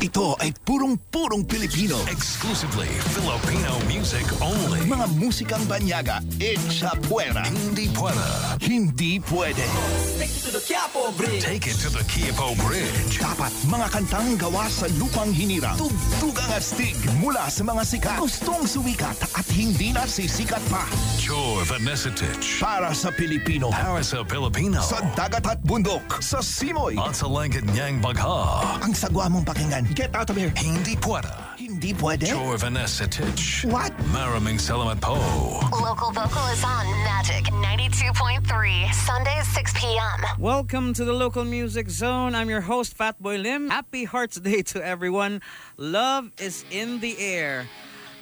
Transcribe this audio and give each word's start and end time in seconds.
Ito 0.00 0.32
ay 0.40 0.56
purong-purong 0.64 1.44
Pilipino. 1.44 2.00
Exclusively 2.08 2.88
Filipino 3.12 3.76
music 3.84 4.24
only. 4.40 4.80
Mga 4.88 5.06
musikang 5.20 5.60
banyaga, 5.68 6.24
echa 6.40 6.96
puera. 7.04 7.44
Hindi 7.44 7.92
pwera. 7.92 8.56
Hindi 8.64 9.20
pwede. 9.28 9.60
Take 10.16 10.32
it 10.32 10.40
to 11.84 11.92
the 11.92 12.00
Quiapo 12.08 12.56
Bridge. 12.64 13.20
Dapat 13.20 13.52
mga 13.68 13.86
kantang 13.92 14.40
gawa 14.40 14.72
sa 14.72 14.88
lupang 14.96 15.28
hinirang. 15.36 15.76
Tugtugang 15.76 16.48
astig 16.56 16.96
mula 17.20 17.52
sa 17.52 17.60
mga 17.60 17.84
sikat. 17.84 18.16
Gustong 18.24 18.64
sumikat 18.64 19.20
at 19.36 19.44
hindi 19.52 19.92
na 19.92 20.08
sisikat 20.08 20.64
pa. 20.72 20.88
Joe 21.20 21.60
Vanessa 21.68 22.08
Tich. 22.08 22.56
Para 22.56 22.96
sa 22.96 23.12
Pilipino. 23.12 23.68
Para 23.68 24.00
sa 24.00 24.24
Filipino. 24.24 24.80
Sa 24.80 25.04
dagat 25.12 25.44
at 25.44 25.60
bundok. 25.60 26.24
Sa 26.24 26.40
simoy. 26.40 26.96
At 26.96 27.20
sa 27.20 27.28
langit 27.28 27.68
niyang 27.76 28.00
bagha. 28.00 28.64
Ang 28.80 28.96
sagwa 28.96 29.28
mong 29.28 29.44
pakinggan. 29.44 29.89
Get 29.94 30.14
out 30.14 30.30
of 30.30 30.36
here. 30.36 30.52
Hindi 30.54 30.94
pwera. 30.94 31.58
Hindi 31.58 31.92
pwede. 31.94 32.26
Joe 32.26 32.56
Vanessa 32.56 33.08
Tich. 33.10 33.66
What? 33.66 33.90
Maraming 34.14 34.62
salamat 34.62 35.02
po. 35.02 35.18
Local 35.74 36.14
Vocal 36.14 36.46
is 36.54 36.62
on 36.62 36.86
Magic 37.02 37.50
92.3, 37.50 38.38
Sundays 38.94 39.50
6 39.50 39.74
p.m. 39.74 40.18
Welcome 40.38 40.94
to 40.94 41.02
the 41.02 41.12
local 41.12 41.42
music 41.42 41.90
zone. 41.90 42.38
I'm 42.38 42.46
your 42.46 42.62
host, 42.62 42.94
Phat 42.94 43.18
Boy 43.18 43.42
Lim. 43.42 43.66
Happy 43.66 44.06
Hearts 44.06 44.38
Day 44.38 44.62
to 44.70 44.78
everyone. 44.78 45.42
Love 45.74 46.30
is 46.38 46.62
in 46.70 47.02
the 47.02 47.18
air. 47.18 47.66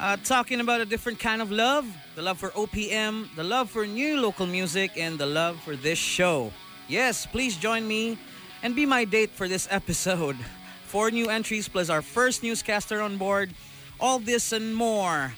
Uh, 0.00 0.16
talking 0.24 0.64
about 0.64 0.80
a 0.80 0.88
different 0.88 1.20
kind 1.20 1.42
of 1.44 1.52
love 1.52 1.84
the 2.16 2.24
love 2.24 2.40
for 2.40 2.48
OPM, 2.56 3.28
the 3.36 3.44
love 3.44 3.68
for 3.68 3.84
new 3.84 4.16
local 4.16 4.48
music, 4.48 4.96
and 4.96 5.20
the 5.20 5.28
love 5.28 5.60
for 5.60 5.76
this 5.76 6.00
show. 6.00 6.50
Yes, 6.88 7.28
please 7.28 7.60
join 7.60 7.84
me 7.86 8.16
and 8.64 8.74
be 8.74 8.86
my 8.88 9.04
date 9.04 9.36
for 9.36 9.46
this 9.52 9.68
episode. 9.70 10.40
Four 10.88 11.10
new 11.10 11.28
entries 11.28 11.68
plus 11.68 11.90
our 11.90 12.00
first 12.00 12.42
newscaster 12.42 13.02
on 13.02 13.18
board. 13.18 13.52
All 14.00 14.18
this 14.18 14.52
and 14.52 14.74
more. 14.74 15.34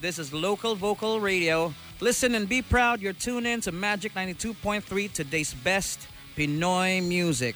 This 0.00 0.18
is 0.18 0.32
Local 0.32 0.74
Vocal 0.74 1.20
Radio. 1.20 1.74
Listen 2.00 2.34
and 2.34 2.48
be 2.48 2.62
proud. 2.62 3.02
You're 3.02 3.12
tuned 3.12 3.46
in 3.46 3.60
to 3.60 3.72
Magic 3.72 4.14
92.3, 4.14 5.12
today's 5.12 5.52
best 5.52 6.08
Pinoy 6.38 7.06
music. 7.06 7.54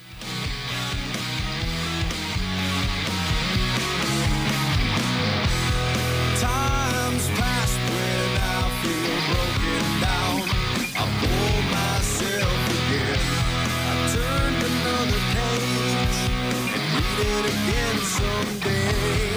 Again 17.47 17.99
someday. 17.99 19.33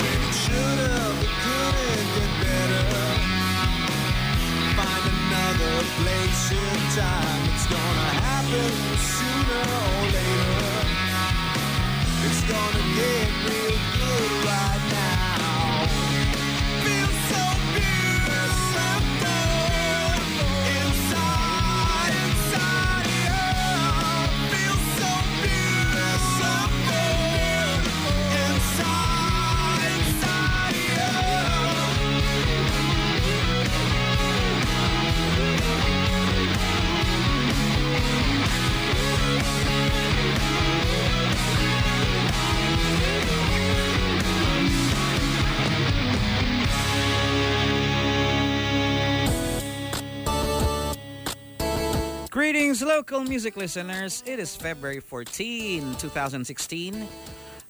When 0.00 0.18
it 0.28 0.34
should 0.42 0.78
have, 0.88 1.16
it 1.22 1.34
couldn't 1.44 2.08
get 2.16 2.32
better. 2.42 2.84
Find 4.78 5.04
another 5.14 5.76
place 5.98 6.44
in 6.52 6.78
time. 6.96 7.42
It's 7.54 7.66
gonna 7.66 8.10
happen 8.24 8.72
sooner 9.14 9.64
or 9.84 10.12
later. 10.12 10.23
Greetings, 52.74 52.92
local 52.92 53.22
music 53.22 53.56
listeners. 53.56 54.24
It 54.26 54.40
is 54.40 54.56
February 54.56 54.98
14, 54.98 55.94
2016. 55.94 57.06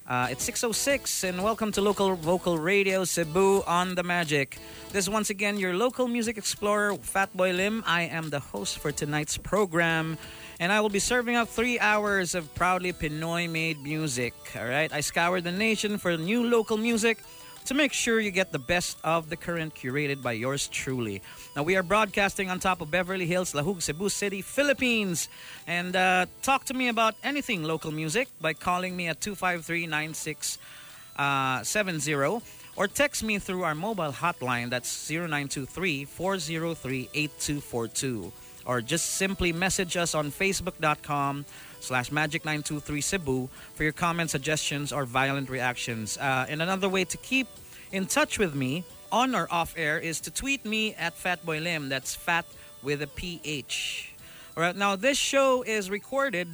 Uh, 0.09 0.29
it's 0.31 0.49
6.06 0.49 1.29
and 1.29 1.45
welcome 1.45 1.71
to 1.73 1.83
Local 1.83 2.17
Vocal 2.17 2.57
Radio 2.57 3.05
Cebu 3.05 3.63
on 3.67 3.97
the 3.97 4.03
Magic. 4.03 4.57
This 4.93 5.05
is 5.05 5.11
once 5.11 5.29
again 5.29 5.59
your 5.59 5.75
local 5.75 6.09
music 6.09 6.39
explorer, 6.39 6.97
Phat 6.97 7.37
Boy 7.37 7.53
Lim. 7.53 7.85
I 7.87 8.05
am 8.05 8.31
the 8.31 8.41
host 8.41 8.79
for 8.79 8.93
tonight's 8.93 9.37
program 9.37 10.17
and 10.59 10.73
I 10.73 10.81
will 10.81 10.89
be 10.89 11.01
serving 11.01 11.37
up 11.37 11.49
three 11.49 11.79
hours 11.79 12.35
of 12.35 12.55
proudly 12.55 12.95
Pinoy-made 12.95 13.83
music. 13.83 14.33
All 14.57 14.65
right, 14.65 14.91
I 14.91 15.03
scour 15.03 15.43
the 15.43 15.53
nation 15.53 15.99
for 15.99 16.17
new 16.17 16.49
local 16.49 16.79
music 16.79 17.19
to 17.67 17.75
make 17.75 17.93
sure 17.93 18.21
you 18.21 18.31
get 18.31 18.53
the 18.53 18.59
best 18.59 18.97
of 19.05 19.29
the 19.29 19.37
current 19.37 19.75
curated 19.75 20.23
by 20.23 20.33
yours 20.33 20.67
truly. 20.69 21.21
Now, 21.57 21.63
we 21.63 21.77
are 21.77 21.85
broadcasting 21.85 22.51
on 22.51 22.59
top 22.59 22.81
of 22.81 22.91
Beverly 22.91 23.27
Hills, 23.27 23.53
Lahug, 23.53 23.81
Cebu 23.81 24.09
City, 24.09 24.43
Philippines. 24.43 25.29
And 25.69 25.95
uh, 25.95 26.27
talk 26.43 26.65
to 26.65 26.75
me 26.75 26.89
about 26.89 27.15
anything 27.23 27.63
local 27.63 27.93
music 27.93 28.27
by 28.41 28.55
calling 28.55 28.97
me 28.97 29.07
at 29.07 29.21
253 29.21 29.87
9670 29.87 32.43
or 32.77 32.89
text 32.89 33.23
me 33.23 33.39
through 33.39 33.63
our 33.63 33.77
mobile 33.77 34.11
hotline 34.11 34.69
that's 34.69 35.09
0923 35.09 36.07
403 36.07 37.09
8242 37.15 38.33
or 38.67 38.81
just 38.81 39.11
simply 39.11 39.53
message 39.53 39.97
us 39.97 40.17
on 40.17 40.33
facebook.com 40.33 41.45
slash 41.79 42.11
magic923 42.11 43.01
Cebu 43.03 43.49
for 43.75 43.85
your 43.85 43.93
comments, 43.93 44.33
suggestions, 44.33 44.93
or 44.93 45.05
violent 45.05 45.49
reactions. 45.51 46.19
Uh, 46.19 46.47
and 46.49 46.63
another 46.63 46.89
way 46.89 47.05
to 47.05 47.19
keep 47.19 47.47
in 47.93 48.07
touch 48.07 48.39
with 48.39 48.55
me 48.55 48.83
on 49.15 49.33
or 49.33 49.47
off 49.49 49.75
air 49.77 49.97
is 49.97 50.21
to 50.23 50.31
tweet 50.33 50.65
me 50.67 50.93
at 50.95 51.15
Phat 51.15 51.47
Boy 51.47 51.61
Lim. 51.61 51.89
That's 51.89 52.17
fat 52.17 52.45
with 52.83 53.01
a 53.01 53.07
PH. 53.07 54.13
All 54.57 54.63
right, 54.65 54.75
now 54.75 54.97
this 54.97 55.17
show 55.17 55.63
is 55.63 55.89
recorded 55.89 56.49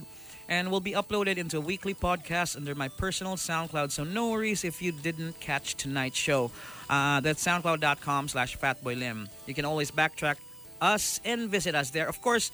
and 0.46 0.70
will 0.70 0.80
be 0.80 0.92
uploaded 0.92 1.38
into 1.38 1.56
a 1.56 1.60
weekly 1.60 1.94
podcast 1.94 2.56
under 2.56 2.74
my 2.74 2.88
personal 2.88 3.36
SoundCloud. 3.36 3.90
So 3.90 4.04
no 4.04 4.28
worries 4.28 4.62
if 4.62 4.82
you 4.82 4.92
didn't 4.92 5.40
catch 5.40 5.74
tonight's 5.76 6.18
show. 6.18 6.50
Uh, 6.90 7.20
that's 7.20 7.42
soundcloud.com 7.42 8.28
slash 8.28 8.58
phatboylim. 8.58 9.28
You 9.46 9.54
can 9.54 9.64
always 9.64 9.90
backtrack 9.90 10.36
us 10.82 11.18
and 11.24 11.48
visit 11.48 11.74
us 11.74 11.88
there. 11.90 12.08
Of 12.08 12.20
course, 12.20 12.50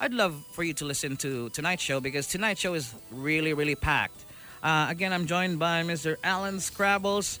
I'd 0.00 0.14
love 0.14 0.42
for 0.52 0.64
you 0.64 0.72
to 0.74 0.86
listen 0.86 1.18
to 1.18 1.50
tonight's 1.50 1.82
show 1.82 2.00
because 2.00 2.26
tonight's 2.26 2.60
show 2.60 2.72
is 2.72 2.94
really, 3.10 3.52
really 3.52 3.74
packed. 3.74 4.24
Uh, 4.62 4.86
again, 4.88 5.12
I'm 5.12 5.26
joined 5.26 5.58
by 5.58 5.82
Mr. 5.82 6.16
Allan 6.24 6.60
Scrabbles, 6.60 7.40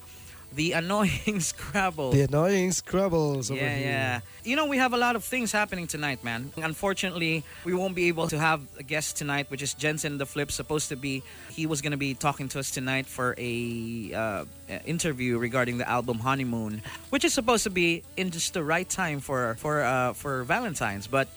the 0.54 0.72
annoying 0.72 1.40
Scrabble. 1.40 2.10
The 2.10 2.22
annoying 2.22 2.72
Scrabbles 2.72 3.50
over 3.50 3.60
yeah, 3.60 3.76
here. 3.76 3.86
yeah. 3.86 4.20
You 4.44 4.56
know, 4.56 4.66
we 4.66 4.78
have 4.78 4.92
a 4.92 4.96
lot 4.96 5.16
of 5.16 5.24
things 5.24 5.52
happening 5.52 5.86
tonight, 5.86 6.24
man. 6.24 6.52
Unfortunately, 6.56 7.44
we 7.64 7.74
won't 7.74 7.94
be 7.94 8.08
able 8.08 8.28
to 8.28 8.38
have 8.38 8.60
a 8.78 8.82
guest 8.82 9.16
tonight, 9.16 9.50
which 9.50 9.62
is 9.62 9.74
Jensen 9.74 10.18
the 10.18 10.26
Flip. 10.26 10.50
Supposed 10.50 10.88
to 10.88 10.96
be, 10.96 11.22
he 11.50 11.66
was 11.66 11.82
going 11.82 11.92
to 11.92 11.98
be 11.98 12.14
talking 12.14 12.48
to 12.48 12.58
us 12.58 12.70
tonight 12.70 13.06
for 13.06 13.34
a 13.38 14.12
uh, 14.12 14.44
interview 14.86 15.38
regarding 15.38 15.78
the 15.78 15.88
album 15.88 16.18
Honeymoon, 16.18 16.82
which 17.10 17.24
is 17.24 17.34
supposed 17.34 17.64
to 17.64 17.70
be 17.70 18.02
in 18.16 18.30
just 18.30 18.54
the 18.54 18.64
right 18.64 18.88
time 18.88 19.20
for 19.20 19.56
for 19.56 19.82
uh, 19.82 20.12
for 20.14 20.44
Valentine's. 20.44 21.06
But 21.06 21.28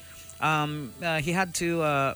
um, 0.41 0.94
uh, 1.03 1.19
he 1.19 1.31
had 1.31 1.53
to 1.56 1.81
uh, 1.81 2.16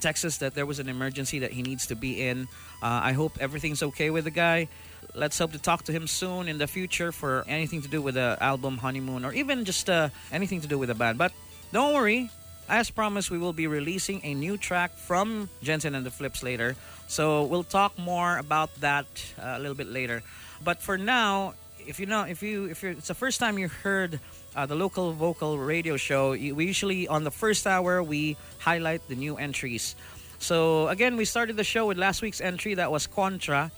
text 0.00 0.24
us 0.24 0.38
that 0.38 0.54
there 0.54 0.66
was 0.66 0.78
an 0.78 0.88
emergency 0.88 1.40
that 1.40 1.52
he 1.52 1.62
needs 1.62 1.86
to 1.86 1.96
be 1.96 2.20
in. 2.22 2.48
Uh, 2.82 3.00
I 3.02 3.12
hope 3.12 3.38
everything's 3.40 3.82
okay 3.82 4.10
with 4.10 4.24
the 4.24 4.30
guy. 4.30 4.68
Let's 5.14 5.38
hope 5.38 5.52
to 5.52 5.58
talk 5.58 5.84
to 5.84 5.92
him 5.92 6.06
soon 6.06 6.48
in 6.48 6.56
the 6.56 6.66
future 6.66 7.12
for 7.12 7.44
anything 7.46 7.82
to 7.82 7.88
do 7.88 8.00
with 8.00 8.14
the 8.14 8.38
album 8.40 8.78
Honeymoon 8.78 9.26
or 9.26 9.32
even 9.34 9.64
just 9.66 9.90
uh, 9.90 10.08
anything 10.32 10.62
to 10.62 10.68
do 10.68 10.78
with 10.78 10.88
the 10.88 10.94
band. 10.94 11.18
But 11.18 11.32
don't 11.70 11.92
worry, 11.92 12.30
as 12.66 12.88
promised, 12.88 13.30
we 13.30 13.36
will 13.36 13.52
be 13.52 13.66
releasing 13.66 14.24
a 14.24 14.32
new 14.32 14.56
track 14.56 14.96
from 14.96 15.50
Jensen 15.62 15.94
and 15.94 16.06
the 16.06 16.10
Flips 16.10 16.42
later. 16.42 16.76
So 17.08 17.44
we'll 17.44 17.64
talk 17.64 17.98
more 17.98 18.38
about 18.38 18.74
that 18.80 19.04
uh, 19.38 19.56
a 19.56 19.58
little 19.58 19.74
bit 19.74 19.88
later. 19.88 20.22
But 20.64 20.80
for 20.80 20.96
now, 20.96 21.54
if 21.86 22.00
you 22.00 22.06
know, 22.06 22.22
if 22.22 22.42
you 22.42 22.64
if 22.66 22.82
you're, 22.82 22.92
it's 22.92 23.08
the 23.08 23.14
first 23.14 23.38
time 23.38 23.58
you 23.58 23.68
heard 23.68 24.18
uh, 24.56 24.64
the 24.64 24.76
local 24.76 25.12
vocal 25.12 25.58
radio 25.58 25.98
show, 25.98 26.30
we 26.30 26.64
usually 26.64 27.06
on 27.06 27.24
the 27.24 27.30
first 27.30 27.66
hour 27.66 28.02
we 28.02 28.38
highlight 28.60 29.06
the 29.08 29.16
new 29.16 29.36
entries. 29.36 29.94
So 30.38 30.88
again, 30.88 31.16
we 31.16 31.26
started 31.26 31.56
the 31.56 31.64
show 31.64 31.86
with 31.86 31.98
last 31.98 32.22
week's 32.22 32.40
entry 32.40 32.74
that 32.74 32.90
was 32.90 33.06
Kontra 33.06 33.70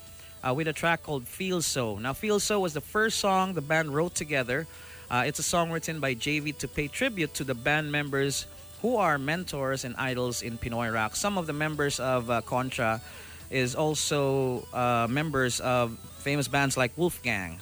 uh, 0.47 0.53
with 0.53 0.69
a 0.69 0.73
track 0.73 1.03
called 1.03 1.27
Feel 1.27 1.63
So. 1.63 1.97
Now, 1.99 2.13
Feel 2.13 2.39
So 2.39 2.61
was 2.61 2.75
the 2.75 2.81
first 2.81 3.19
song 3.19 3.55
the 3.55 3.63
band 3.63 3.95
wrote 3.95 4.15
together. 4.15 4.67
Uh, 5.11 5.25
it's 5.27 5.39
a 5.39 5.43
song 5.43 5.71
written 5.71 6.01
by 6.01 6.15
JV 6.15 6.57
to 6.59 6.69
pay 6.69 6.89
tribute 6.89 7.35
to 7.35 7.45
the 7.45 7.55
band 7.55 7.91
members 7.91 8.47
who 8.83 8.97
are 8.97 9.19
mentors 9.19 9.85
and 9.85 9.95
idols 9.97 10.43
in 10.43 10.59
Pinoy 10.59 10.93
rock. 10.93 11.17
Some 11.17 11.39
of 11.39 11.47
the 11.47 11.53
members 11.53 12.01
of 12.01 12.31
uh, 12.31 12.43
Kontra 12.43 13.01
is 13.51 13.75
also 13.75 14.67
uh, 14.73 15.07
members 15.09 15.61
of 15.61 15.99
famous 16.19 16.49
bands 16.49 16.77
like 16.77 16.93
Wolfgang. 16.97 17.61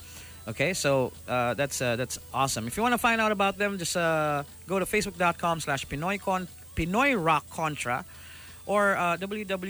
Okay, 0.48 0.74
so 0.74 1.12
uh, 1.28 1.54
that's 1.54 1.80
uh, 1.80 1.94
that's 1.94 2.18
awesome. 2.34 2.66
If 2.66 2.76
you 2.76 2.82
want 2.82 2.94
to 2.94 2.98
find 2.98 3.20
out 3.20 3.30
about 3.30 3.58
them, 3.58 3.78
just 3.78 3.96
uh, 3.96 4.42
go 4.66 4.80
to 4.80 4.84
facebook.com 4.84 5.60
slash 5.60 5.86
Pinoy, 5.86 6.18
Pinoy 6.74 7.24
Rock 7.24 7.48
Kontra 7.50 8.04
or 8.66 8.96
uh, 8.96 9.16
www.contra.ph. 9.16 9.66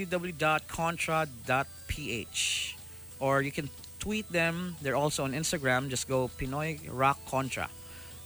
Or 3.23 3.41
you 3.41 3.55
can 3.55 3.71
tweet 4.01 4.27
them. 4.35 4.75
They're 4.83 4.99
also 4.99 5.23
on 5.23 5.33
Instagram. 5.33 5.89
Just 5.89 6.09
go 6.09 6.27
Pinoy 6.27 6.83
Rock 6.91 7.23
Kontra. 7.31 7.71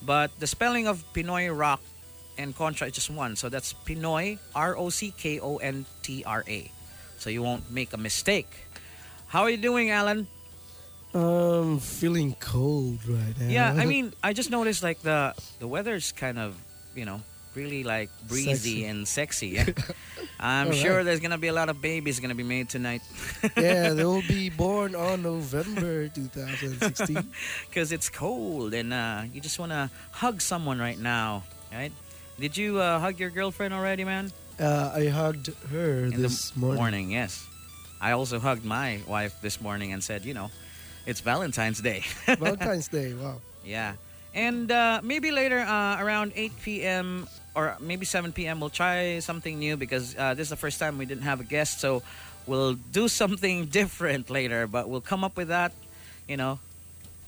But 0.00 0.32
the 0.40 0.46
spelling 0.46 0.88
of 0.88 1.04
Pinoy 1.12 1.52
Rock 1.52 1.84
and 2.38 2.56
Kontra 2.56 2.88
is 2.88 2.94
just 2.94 3.10
one. 3.10 3.37
So 3.37 3.50
that's 3.50 3.75
Pinoy, 3.84 4.38
R 4.54 4.75
O 4.75 4.88
C 4.88 5.12
K 5.12 5.38
O 5.38 5.58
N 5.58 5.84
T 6.00 6.25
R 6.25 6.43
A. 6.48 6.72
So 7.19 7.28
you 7.28 7.43
won't 7.43 7.70
make 7.70 7.93
a 7.93 7.98
mistake. 8.00 8.48
How 9.28 9.43
are 9.43 9.50
you 9.50 9.60
doing, 9.60 9.90
Allan? 9.90 10.26
Um, 11.12 11.78
feeling 11.78 12.34
cold 12.40 13.06
right 13.06 13.38
now. 13.38 13.48
Yeah, 13.48 13.76
I 13.76 13.84
mean, 13.93 14.14
I 14.22 14.32
just 14.32 14.50
noticed 14.50 14.82
like 14.82 15.02
the 15.02 15.34
the 15.60 15.69
weather's 15.69 16.12
kind 16.12 16.38
of, 16.38 16.56
you 16.94 17.04
know, 17.04 17.20
really 17.56 17.82
like 17.82 18.11
breezy 18.29 18.55
Sexy. 18.55 18.85
and 18.85 19.08
sexy. 19.08 19.49
Yeah. 19.49 19.67
I'm 20.41 20.69
All 20.69 20.73
sure 20.75 20.97
right. 20.99 21.03
there's 21.05 21.20
gonna 21.20 21.38
be 21.38 21.49
a 21.49 21.53
lot 21.53 21.69
of 21.69 21.81
babies 21.81 22.20
gonna 22.20 22.35
be 22.37 22.43
made 22.44 22.69
tonight 22.69 23.00
yeah, 23.56 23.94
they 23.97 24.05
will 24.05 24.23
be 24.29 24.50
born 24.50 24.94
on 24.94 25.23
November 25.23 26.08
2016. 26.08 27.17
because 27.69 27.91
it's 27.93 28.08
cold 28.11 28.75
and 28.75 28.93
uh, 28.93 29.23
you 29.32 29.41
just 29.41 29.58
wanna 29.58 29.91
hug 30.12 30.41
someone 30.41 30.79
right 30.79 30.99
now, 30.99 31.43
right? 31.73 31.93
Did 32.38 32.56
you 32.56 32.79
uh, 32.79 32.99
hug 33.00 33.19
your 33.19 33.31
girlfriend 33.31 33.73
already, 33.73 34.05
man? 34.05 34.31
Uh, 34.61 34.93
I 34.94 35.08
hugged 35.08 35.49
her 35.73 36.05
In 36.12 36.20
this 36.20 36.50
the 36.50 36.61
morning. 36.61 37.11
yes. 37.11 37.47
I 38.00 38.12
also 38.12 38.38
hugged 38.38 38.64
my 38.64 39.00
wife 39.08 39.41
this 39.41 39.58
morning 39.61 39.93
and 39.93 40.05
said, 40.05 40.25
you 40.26 40.35
know, 40.35 40.50
it's 41.06 41.20
Valentine's 41.20 41.81
Day. 41.81 42.05
Valentine's 42.26 42.88
Day. 42.88 43.14
Wow. 43.14 43.41
Yeah. 43.64 43.94
And 44.35 44.70
uh, 44.70 45.00
maybe 45.03 45.31
later 45.31 45.61
uh, 45.61 45.97
around 46.03 46.32
8 46.37 46.53
p.m. 46.62 47.26
or 47.56 47.75
maybe 47.81 48.05
7 48.05 48.32
p.m. 48.32 48.61
we'll 48.61 48.69
try 48.69 49.19
something 49.19 49.58
new 49.58 49.76
because 49.76 50.14
uh, 50.17 50.35
this 50.35 50.44
is 50.44 50.50
the 50.50 50.56
first 50.56 50.79
time 50.79 50.99
we 50.99 51.06
didn't 51.06 51.25
have 51.25 51.41
a 51.41 51.44
guest. 51.44 51.81
So 51.81 52.03
we'll 52.47 52.75
do 52.75 53.08
something 53.23 53.67
different 53.67 54.31
later, 54.31 54.67
but 54.67 54.88
we'll 54.88 55.00
come 55.00 55.25
up 55.25 55.37
with 55.37 55.49
that, 55.49 55.73
you 56.29 56.37
know, 56.37 56.58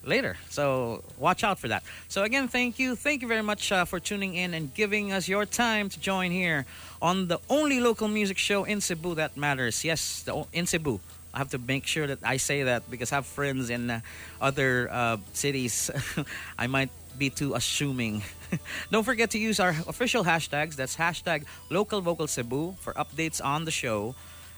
later. 0.05 0.37
So 0.51 1.03
watch 1.19 1.43
out 1.43 1.59
for 1.59 1.69
that. 1.69 1.83
So 2.09 2.23
again, 2.23 2.47
thank 2.47 2.79
you. 2.79 2.95
Thank 2.95 3.23
you 3.23 3.29
very 3.29 3.43
much 3.43 3.73
uh, 3.73 3.87
for 3.87 3.99
tuning 3.99 4.35
in 4.35 4.53
and 4.53 4.73
giving 4.75 5.13
us 5.13 5.29
your 5.29 5.47
time 5.47 5.89
to 5.89 5.99
join 5.99 6.31
here 6.31 6.67
on 7.01 7.29
the 7.29 7.41
only 7.49 7.81
local 7.81 8.07
music 8.07 8.37
show 8.37 8.65
in 8.65 8.83
Cebu 8.83 9.15
that 9.15 9.37
matters. 9.37 9.83
Yes, 9.83 10.23
the, 10.23 10.45
in 10.53 10.67
Cebu. 10.67 11.01
I 11.33 11.39
have 11.39 11.51
to 11.51 11.59
make 11.59 11.87
sure 11.87 12.07
that 12.07 12.19
I 12.25 12.39
say 12.39 12.63
that 12.65 12.91
because 12.91 13.13
I 13.13 13.17
have 13.17 13.27
friends 13.27 13.71
in 13.71 13.91
uh, 13.91 14.01
other 14.41 14.89
uh, 14.91 15.19
cities. 15.35 15.91
I 16.59 16.67
might 16.67 16.91
be 17.19 17.31
too 17.31 17.55
assuming. 17.55 18.23
Don't 18.91 19.05
forget 19.05 19.31
to 19.31 19.39
use 19.39 19.61
our 19.61 19.71
official 19.87 20.25
hashtags. 20.25 20.77
That's 20.77 20.97
hashtag 20.97 21.45
local 21.71 22.01
vocal 22.01 22.27
Cebu 22.27 22.77
for 22.79 22.93
updates 22.95 23.45
on 23.45 23.65
the 23.65 23.71
show 23.71 24.15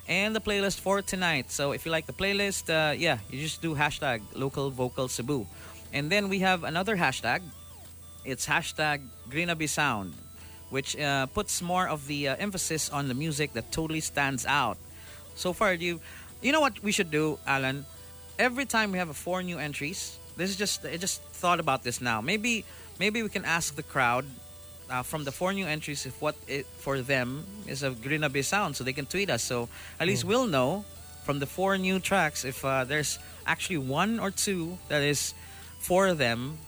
and 0.09 0.35
the 0.35 0.41
playlist 0.41 0.81
for 0.81 1.03
tonight. 1.03 1.51
So 1.51 1.73
if 1.73 1.87
you 1.87 1.93
like 1.93 2.07
the 2.07 2.13
playlist, 2.13 2.69
uh, 2.69 2.93
yeah, 2.93 3.19
you 3.31 3.41
just 3.41 3.63
do 3.63 3.75
hashtag 3.75 4.23
local 4.35 4.71
vocal 4.71 5.09
Cebu. 5.09 5.47
And 5.93 6.11
then 6.11 6.29
we 6.29 6.41
have 6.41 6.65
another 6.65 6.97
hashtag. 6.97 7.43
It's 8.25 8.47
hashtag 8.47 9.03
Grinabe 9.31 9.69
Sound, 9.69 10.15
which 10.71 10.99
uh, 10.99 11.27
puts 11.27 11.63
more 11.63 11.89
of 11.89 12.07
the 12.07 12.29
uh, 12.29 12.37
emphasis 12.39 12.91
on 12.91 13.09
the 13.09 13.15
music 13.15 13.55
that 13.55 13.73
totally 13.73 14.01
stands 14.01 14.45
out. 14.47 14.77
So 15.35 15.53
far, 15.53 15.73
you, 15.75 16.01
you 16.43 16.53
know 16.53 16.61
what 16.61 16.83
we 16.83 16.93
should 16.93 17.11
do, 17.11 17.39
Allan? 17.47 17.87
Every 18.39 18.67
time 18.67 18.93
we 18.93 18.99
have 18.99 19.09
a 19.09 19.15
four 19.15 19.43
new 19.43 19.59
entries, 19.59 20.19
this 20.41 20.51
is 20.51 20.57
just 20.57 20.85
I 20.85 20.97
just 20.97 21.23
thought 21.37 21.61
about 21.61 21.85
this 21.85 22.01
now. 22.01 22.21
Maybe 22.21 22.65
maybe 22.99 23.23
we 23.23 23.29
can 23.29 23.45
ask 23.45 23.77
the 23.77 23.83
crowd 23.83 24.25
uh, 24.89 25.03
from 25.03 25.25
the 25.25 25.33
four 25.33 25.53
new 25.53 25.67
entries 25.67 26.07
if 26.07 26.21
what 26.21 26.35
it, 26.49 26.67
for 26.79 27.01
them 27.03 27.45
is 27.67 27.83
a 27.83 27.91
Grinabe 27.91 28.43
sound, 28.45 28.75
so 28.77 28.83
they 28.83 28.93
can 28.93 29.07
tweet 29.07 29.31
us. 29.31 29.43
So 29.43 29.69
at 30.01 30.07
least 30.09 30.25
we'll 30.25 30.47
know 30.47 30.85
from 31.25 31.39
the 31.39 31.47
four 31.47 31.77
new 31.79 32.01
tracks 32.01 32.45
if 32.45 32.65
uh, 32.65 32.85
there's 32.85 33.19
actually 33.47 33.79
one 33.79 34.19
or 34.19 34.31
two 34.31 34.79
that 34.89 35.03
is 35.03 35.35
for 35.79 36.15
them. 36.15 36.59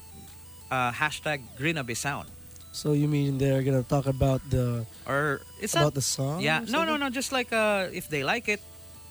Uh, 0.71 0.91
hashtag 0.91 1.41
Grinabe 1.61 1.95
sound. 1.97 2.29
So 2.73 2.93
you 2.93 3.07
mean 3.07 3.37
they're 3.37 3.63
gonna 3.63 3.83
talk 3.85 4.07
about 4.07 4.41
the 4.49 4.87
Or 5.05 5.43
it's 5.61 5.75
about 5.75 5.93
not 5.93 5.95
the 5.95 6.01
song? 6.01 6.41
Yeah, 6.41 6.65
no, 6.65 6.85
no, 6.85 6.97
no. 6.97 7.11
Just 7.11 7.31
like 7.31 7.53
uh, 7.53 7.93
if 7.93 8.09
they 8.09 8.25
like 8.25 8.49
it, 8.49 8.61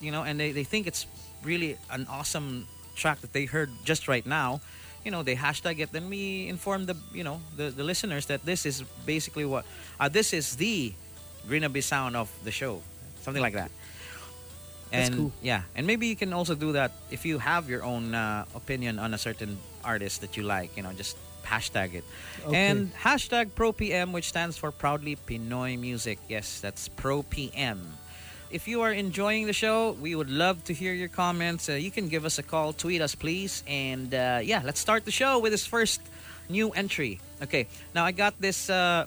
you 0.01 0.09
know, 0.09 0.23
and 0.23 0.39
they, 0.39 0.51
they 0.51 0.63
think 0.63 0.87
it's 0.87 1.05
really 1.45 1.77
an 1.93 2.07
awesome 2.09 2.65
track 2.95 3.21
that 3.21 3.33
they 3.33 3.45
heard 3.45 3.69
just 3.83 4.07
right 4.07 4.25
now, 4.25 4.61
you 5.03 5.11
know, 5.11 5.23
they 5.23 5.35
hashtag 5.35 5.79
it. 5.79 5.91
Then 5.91 6.09
we 6.09 6.47
inform 6.47 6.85
the 6.85 6.95
you 7.13 7.23
know 7.23 7.41
the, 7.55 7.69
the 7.71 7.83
listeners 7.83 8.25
that 8.27 8.45
this 8.45 8.65
is 8.65 8.83
basically 9.05 9.45
what 9.45 9.65
uh, 9.99 10.09
this 10.09 10.33
is 10.33 10.55
the 10.57 10.93
Grinabe 11.47 11.81
sound 11.83 12.15
of 12.15 12.29
the 12.43 12.51
show, 12.51 12.81
something 13.21 13.41
like 13.41 13.53
that. 13.53 13.71
That's 14.91 15.09
And 15.09 15.15
cool. 15.17 15.31
yeah, 15.41 15.63
and 15.75 15.87
maybe 15.87 16.07
you 16.07 16.15
can 16.15 16.33
also 16.33 16.55
do 16.55 16.73
that 16.73 16.91
if 17.09 17.25
you 17.25 17.39
have 17.39 17.69
your 17.69 17.83
own 17.83 18.13
uh, 18.13 18.45
opinion 18.55 18.99
on 18.99 19.13
a 19.13 19.17
certain 19.17 19.57
artist 19.83 20.21
that 20.21 20.35
you 20.37 20.43
like. 20.43 20.75
You 20.75 20.83
know, 20.83 20.91
just 20.93 21.17
hashtag 21.45 21.93
it. 21.93 22.03
Okay. 22.45 22.55
And 22.55 22.93
hashtag 22.95 23.51
ProPM, 23.51 24.11
which 24.11 24.27
stands 24.27 24.57
for 24.57 24.71
Proudly 24.71 25.15
Pinoy 25.15 25.79
Music. 25.79 26.19
Yes, 26.27 26.59
that's 26.59 26.89
ProPM. 26.89 27.79
If 28.51 28.67
you 28.67 28.81
are 28.81 28.91
enjoying 28.91 29.47
the 29.47 29.53
show, 29.53 29.93
we 30.01 30.13
would 30.13 30.29
love 30.29 30.61
to 30.65 30.73
hear 30.73 30.93
your 30.93 31.07
comments. 31.07 31.69
Uh, 31.69 31.73
you 31.73 31.89
can 31.89 32.09
give 32.09 32.25
us 32.25 32.37
a 32.37 32.43
call, 32.43 32.73
tweet 32.73 33.01
us, 33.01 33.15
please. 33.15 33.63
And 33.65 34.13
uh, 34.13 34.41
yeah, 34.43 34.61
let's 34.65 34.79
start 34.79 35.05
the 35.05 35.11
show 35.11 35.39
with 35.39 35.53
this 35.53 35.65
first 35.65 36.01
new 36.49 36.71
entry. 36.71 37.21
Okay, 37.41 37.67
now 37.95 38.03
I 38.03 38.11
got 38.11 38.33
this. 38.39 38.69
Uh, 38.69 39.05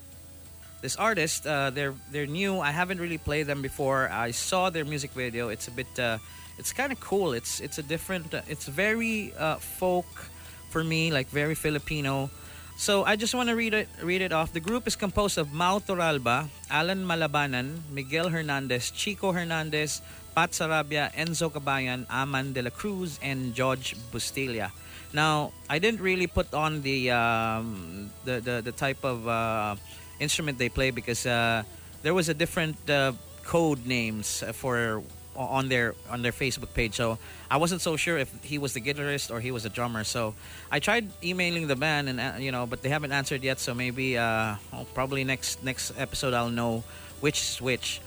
this 0.80 0.96
artist, 0.96 1.46
uh, 1.46 1.70
they're 1.70 1.94
they're 2.12 2.26
new. 2.26 2.60
I 2.60 2.70
haven't 2.70 3.00
really 3.00 3.16
played 3.16 3.46
them 3.46 3.62
before. 3.62 4.10
I 4.10 4.32
saw 4.32 4.68
their 4.68 4.84
music 4.84 5.12
video. 5.12 5.48
It's 5.48 5.66
a 5.66 5.70
bit, 5.70 5.86
uh, 5.98 6.18
it's 6.58 6.74
kind 6.74 6.92
of 6.92 7.00
cool. 7.00 7.32
It's 7.32 7.60
it's 7.60 7.78
a 7.78 7.82
different. 7.82 8.34
It's 8.48 8.66
very 8.66 9.32
uh, 9.38 9.56
folk 9.56 10.28
for 10.68 10.84
me, 10.84 11.10
like 11.10 11.28
very 11.28 11.54
Filipino. 11.54 12.28
So 12.76 13.04
I 13.04 13.16
just 13.16 13.34
want 13.34 13.48
to 13.48 13.54
read 13.54 13.72
it 13.72 13.88
read 14.02 14.20
it 14.20 14.32
off. 14.32 14.52
The 14.52 14.60
group 14.60 14.86
is 14.86 14.96
composed 14.96 15.38
of 15.38 15.52
Mau 15.52 15.78
Toralba, 15.78 16.48
Alan 16.70 17.06
Malabanan, 17.06 17.78
Miguel 17.90 18.28
Hernandez, 18.28 18.90
Chico 18.90 19.30
Hernandez, 19.30 20.02
Pat 20.34 20.50
Sarabia, 20.50 21.14
Enzo 21.14 21.50
Cabayan, 21.50 22.04
Aman 22.10 22.52
de 22.52 22.62
la 22.62 22.70
Cruz, 22.70 23.18
and 23.22 23.54
George 23.54 23.94
Bustillia. 24.10 24.72
Now, 25.14 25.52
I 25.70 25.78
didn't 25.78 26.00
really 26.00 26.26
put 26.26 26.52
on 26.52 26.82
the 26.82 27.14
um, 27.14 28.10
the, 28.24 28.40
the 28.42 28.60
the 28.60 28.72
type 28.72 28.98
of 29.06 29.28
uh, 29.28 29.76
instrument 30.18 30.58
they 30.58 30.68
play 30.68 30.90
because 30.90 31.24
uh, 31.24 31.62
there 32.02 32.12
was 32.12 32.28
a 32.28 32.34
different 32.34 32.74
uh, 32.90 33.12
code 33.46 33.86
names 33.86 34.42
for 34.52 35.02
on 35.36 35.68
their 35.68 35.94
on 36.10 36.22
their 36.22 36.32
Facebook 36.32 36.72
page. 36.74 36.94
So 36.94 37.18
I 37.50 37.56
wasn't 37.56 37.80
so 37.80 37.96
sure 37.96 38.18
if 38.18 38.32
he 38.42 38.58
was 38.58 38.72
the 38.72 38.80
guitarist 38.80 39.30
or 39.30 39.40
he 39.40 39.50
was 39.50 39.64
a 39.64 39.70
drummer. 39.70 40.04
So 40.04 40.34
I 40.70 40.78
tried 40.80 41.08
emailing 41.22 41.66
the 41.66 41.76
band 41.76 42.08
and 42.08 42.20
uh, 42.20 42.32
you 42.38 42.52
know, 42.52 42.66
but 42.66 42.82
they 42.82 42.88
haven't 42.88 43.12
answered 43.12 43.42
yet. 43.42 43.58
So 43.60 43.74
maybe 43.74 44.16
uh, 44.18 44.56
well, 44.72 44.86
probably 44.94 45.24
next 45.24 45.62
next 45.62 45.92
episode 45.98 46.34
I'll 46.34 46.50
know 46.50 46.84
which 47.20 47.40
is 47.40 47.62
which. 47.62 48.00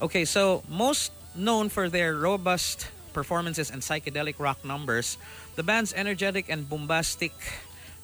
Okay, 0.00 0.24
so 0.24 0.62
most 0.68 1.12
known 1.34 1.68
for 1.68 1.88
their 1.88 2.14
robust 2.14 2.88
performances 3.12 3.70
and 3.70 3.82
psychedelic 3.82 4.38
rock 4.38 4.64
numbers, 4.64 5.18
the 5.56 5.62
band's 5.62 5.92
energetic 5.92 6.46
and 6.48 6.68
bombastic 6.68 7.32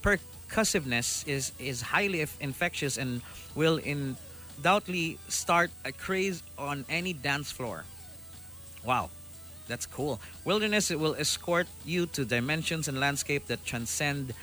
percussiveness 0.02 1.26
is 1.28 1.52
is 1.58 1.82
highly 1.82 2.26
infectious 2.40 2.98
and 2.98 3.22
will 3.54 3.78
undoubtedly 3.78 5.18
start 5.28 5.70
a 5.84 5.92
craze 5.92 6.42
on 6.58 6.84
any 6.88 7.12
dance 7.12 7.50
floor. 7.50 7.84
Wow, 8.84 9.10
that's 9.66 9.86
cool. 9.86 10.20
Wilderness 10.44 10.90
it 10.90 10.98
will 11.00 11.14
escort 11.14 11.66
you 11.84 12.06
to 12.06 12.24
dimensions 12.24 12.88
and 12.88 13.00
landscape 13.00 13.46
that 13.46 13.64
transcend 13.64 14.34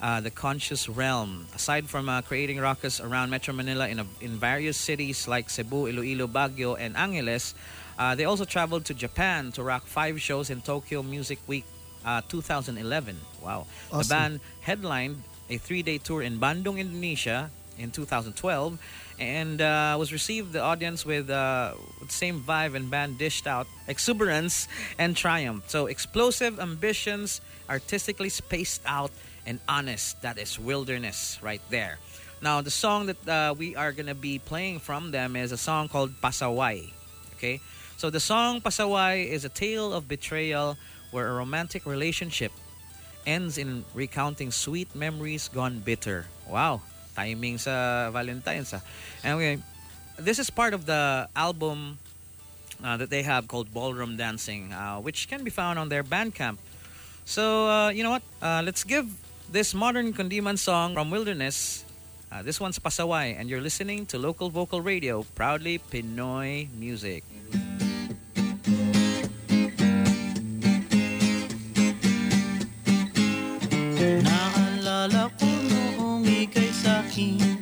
uh, 0.00 0.20
the 0.20 0.30
conscious 0.30 0.88
realm. 0.88 1.46
Aside 1.54 1.88
from 1.88 2.08
uh, 2.08 2.22
creating 2.22 2.58
rockets 2.58 3.00
around 3.00 3.30
Metro 3.30 3.52
Manila 3.52 3.88
in, 3.88 3.98
a, 3.98 4.06
in 4.20 4.38
various 4.38 4.76
cities 4.76 5.26
like 5.26 5.50
Cebu, 5.50 5.86
Iloilo, 5.86 6.28
Baguio, 6.28 6.76
and 6.78 6.96
Angeles, 6.96 7.54
uh, 7.98 8.14
they 8.14 8.24
also 8.24 8.44
traveled 8.44 8.84
to 8.86 8.94
Japan 8.94 9.50
to 9.52 9.62
rock 9.62 9.86
five 9.86 10.20
shows 10.20 10.50
in 10.50 10.60
Tokyo 10.60 11.02
Music 11.02 11.40
Week 11.48 11.64
uh, 12.04 12.22
2011. 12.28 13.16
Wow. 13.42 13.66
The 13.90 14.06
band 14.08 14.40
headlined 14.60 15.22
a 15.50 15.58
three-day 15.58 15.98
tour 15.98 16.22
in 16.22 16.38
Bandung, 16.38 16.78
Indonesia 16.78 17.50
in 17.78 17.90
2012 17.90 18.78
and 19.18 19.60
uh, 19.60 19.96
was 19.98 20.12
received 20.12 20.52
the 20.52 20.60
audience 20.60 21.04
with 21.04 21.28
uh, 21.30 21.74
same 22.08 22.40
vibe 22.40 22.74
and 22.74 22.90
band 22.90 23.18
dished 23.18 23.46
out 23.46 23.66
exuberance 23.86 24.68
and 24.98 25.16
triumph. 25.16 25.64
So 25.68 25.86
explosive 25.86 26.60
ambitions, 26.60 27.40
artistically 27.68 28.28
spaced 28.28 28.82
out 28.86 29.10
and 29.46 29.60
honest. 29.68 30.22
That 30.22 30.38
is 30.38 30.58
wilderness 30.58 31.38
right 31.42 31.62
there. 31.70 31.98
Now 32.40 32.60
the 32.60 32.70
song 32.70 33.06
that 33.06 33.28
uh, 33.28 33.54
we 33.58 33.74
are 33.74 33.92
gonna 33.92 34.14
be 34.14 34.38
playing 34.38 34.78
from 34.78 35.10
them 35.10 35.34
is 35.34 35.52
a 35.52 35.58
song 35.58 35.88
called 35.88 36.12
Pasaway. 36.22 36.92
Okay, 37.36 37.60
so 37.96 38.10
the 38.10 38.20
song 38.20 38.60
Pasaway 38.60 39.26
is 39.26 39.44
a 39.44 39.48
tale 39.48 39.92
of 39.92 40.06
betrayal 40.08 40.76
where 41.10 41.28
a 41.28 41.34
romantic 41.34 41.86
relationship 41.86 42.52
ends 43.26 43.58
in 43.58 43.84
recounting 43.94 44.50
sweet 44.50 44.94
memories 44.94 45.48
gone 45.48 45.80
bitter. 45.80 46.26
Wow 46.48 46.82
timing 47.18 47.58
sa 47.58 48.06
Valentine's. 48.14 48.70
Ah. 48.70 48.82
Anyway, 49.26 49.58
this 50.14 50.38
is 50.38 50.46
part 50.54 50.70
of 50.70 50.86
the 50.86 51.26
album 51.34 51.98
uh, 52.78 52.94
that 52.96 53.10
they 53.10 53.26
have 53.26 53.50
called 53.50 53.74
Ballroom 53.74 54.14
Dancing, 54.14 54.70
uh, 54.70 55.02
which 55.02 55.26
can 55.26 55.42
be 55.42 55.50
found 55.50 55.82
on 55.82 55.90
their 55.90 56.06
Bandcamp. 56.06 56.62
So, 57.26 57.66
uh, 57.66 57.90
you 57.90 58.06
know 58.06 58.14
what? 58.14 58.22
Uh, 58.38 58.62
let's 58.62 58.86
give 58.86 59.10
this 59.50 59.74
modern 59.74 60.14
Kundiman 60.14 60.58
song 60.58 60.94
from 60.94 61.10
Wilderness. 61.10 61.84
Uh, 62.30 62.42
this 62.46 62.60
one's 62.60 62.78
Pasaway, 62.78 63.34
and 63.34 63.50
you're 63.50 63.64
listening 63.64 64.06
to 64.06 64.18
Local 64.18 64.48
Vocal 64.50 64.80
Radio, 64.80 65.24
proudly 65.34 65.80
Pinoy 65.80 66.68
music. 66.76 67.24
You. 77.18 77.57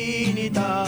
tinita 0.00 0.79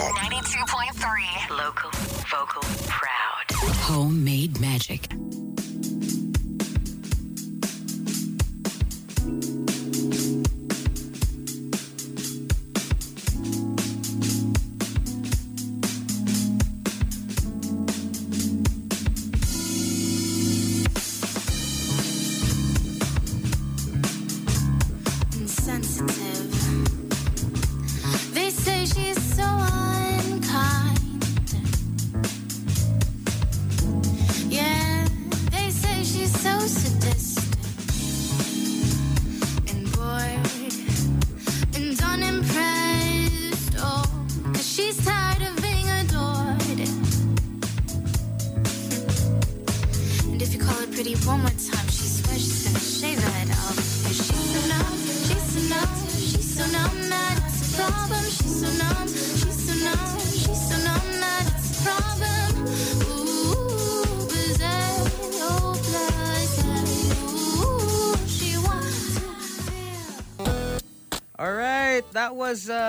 92.3. 0.00 1.50
Local, 1.50 1.90
vocal, 2.30 2.62
proud. 2.88 3.50
Homemade 3.82 4.58
magic. 4.60 5.08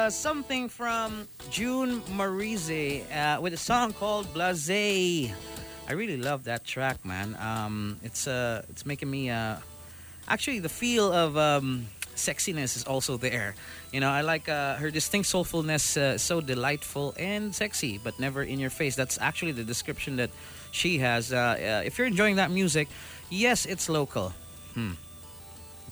Something 0.09 0.69
from 0.69 1.27
June 1.49 2.01
Marieezy 2.17 3.03
uh, 3.11 3.39
with 3.41 3.53
a 3.53 3.57
song 3.57 3.93
called 3.93 4.33
Blase. 4.33 5.31
I 5.87 5.93
really 5.93 6.17
love 6.17 6.45
that 6.45 6.63
track, 6.63 7.03
man. 7.05 7.35
Um, 7.39 7.99
it's 8.03 8.27
uh, 8.27 8.63
it's 8.69 8.85
making 8.85 9.09
me 9.11 9.29
uh, 9.29 9.57
actually 10.27 10.59
the 10.59 10.69
feel 10.69 11.11
of 11.11 11.37
um, 11.37 11.87
sexiness 12.15 12.75
is 12.75 12.83
also 12.83 13.17
there. 13.17 13.55
You 13.91 13.99
know, 13.99 14.09
I 14.09 14.21
like 14.21 14.49
uh, 14.49 14.75
her 14.75 14.91
distinct 14.91 15.29
soulfulness, 15.29 15.97
uh, 15.97 16.17
so 16.17 16.41
delightful 16.41 17.13
and 17.17 17.53
sexy, 17.53 17.99
but 18.03 18.19
never 18.19 18.43
in 18.43 18.59
your 18.59 18.69
face. 18.69 18.95
That's 18.95 19.17
actually 19.19 19.53
the 19.53 19.63
description 19.63 20.15
that 20.17 20.31
she 20.71 20.99
has. 20.99 21.31
Uh, 21.31 21.37
uh, 21.37 21.85
if 21.85 21.97
you're 21.97 22.07
enjoying 22.07 22.37
that 22.37 22.51
music, 22.51 22.87
yes, 23.29 23.65
it's 23.65 23.89
local. 23.89 24.33
Hmm 24.73 24.93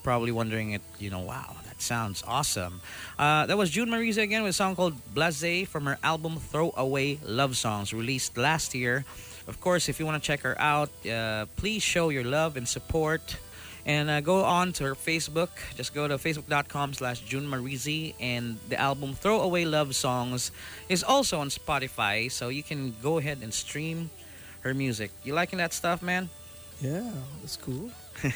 probably 0.01 0.31
wondering 0.31 0.71
it 0.71 0.81
you 0.97 1.09
know 1.09 1.19
wow 1.19 1.53
that 1.79 1.83
sounds 1.83 2.23
awesome. 2.27 2.81
Uh, 3.17 3.45
that 3.45 3.57
was 3.57 3.69
june 3.69 3.87
marieezy 3.89 4.21
again 4.21 4.43
with 4.43 4.49
a 4.49 4.53
song 4.53 4.75
called 4.75 4.95
blase 5.13 5.65
from 5.65 5.85
her 5.85 5.97
album 6.03 6.35
throw 6.37 6.73
away 6.75 7.19
love 7.23 7.55
songs 7.55 7.93
released 7.93 8.37
last 8.37 8.75
year. 8.75 9.05
Of 9.47 9.61
course 9.61 9.87
if 9.87 9.97
you 9.97 10.05
want 10.05 10.21
to 10.21 10.27
check 10.27 10.41
her 10.41 10.59
out 10.59 10.89
uh, 11.07 11.45
please 11.55 11.81
show 11.81 12.09
your 12.09 12.25
love 12.25 12.57
and 12.57 12.67
support. 12.67 13.37
And 13.85 14.09
uh, 14.09 14.19
go 14.19 14.43
on 14.43 14.73
to 14.73 14.83
her 14.83 14.93
facebook. 14.93 15.49
Just 15.75 15.93
go 15.93 16.05
to 16.05 16.17
facebook.com 16.17 16.93
slash 16.93 17.21
june 17.21 17.47
marieezy 17.47 18.13
and 18.19 18.57
the 18.67 18.77
album 18.77 19.13
throw 19.13 19.39
away 19.39 19.63
love 19.63 19.95
songs 19.95 20.51
is 20.89 21.01
also 21.01 21.39
on 21.39 21.47
spotify 21.47 22.29
so 22.29 22.49
you 22.49 22.61
can 22.61 22.93
go 23.01 23.19
ahead 23.19 23.39
and 23.41 23.53
stream 23.53 24.09
her 24.61 24.73
music. 24.73 25.11
You 25.23 25.33
liking 25.33 25.59
that 25.59 25.71
stuff 25.71 26.01
man? 26.01 26.29
Yeah, 26.81 27.09
it's 27.41 27.55
cool. 27.55 27.89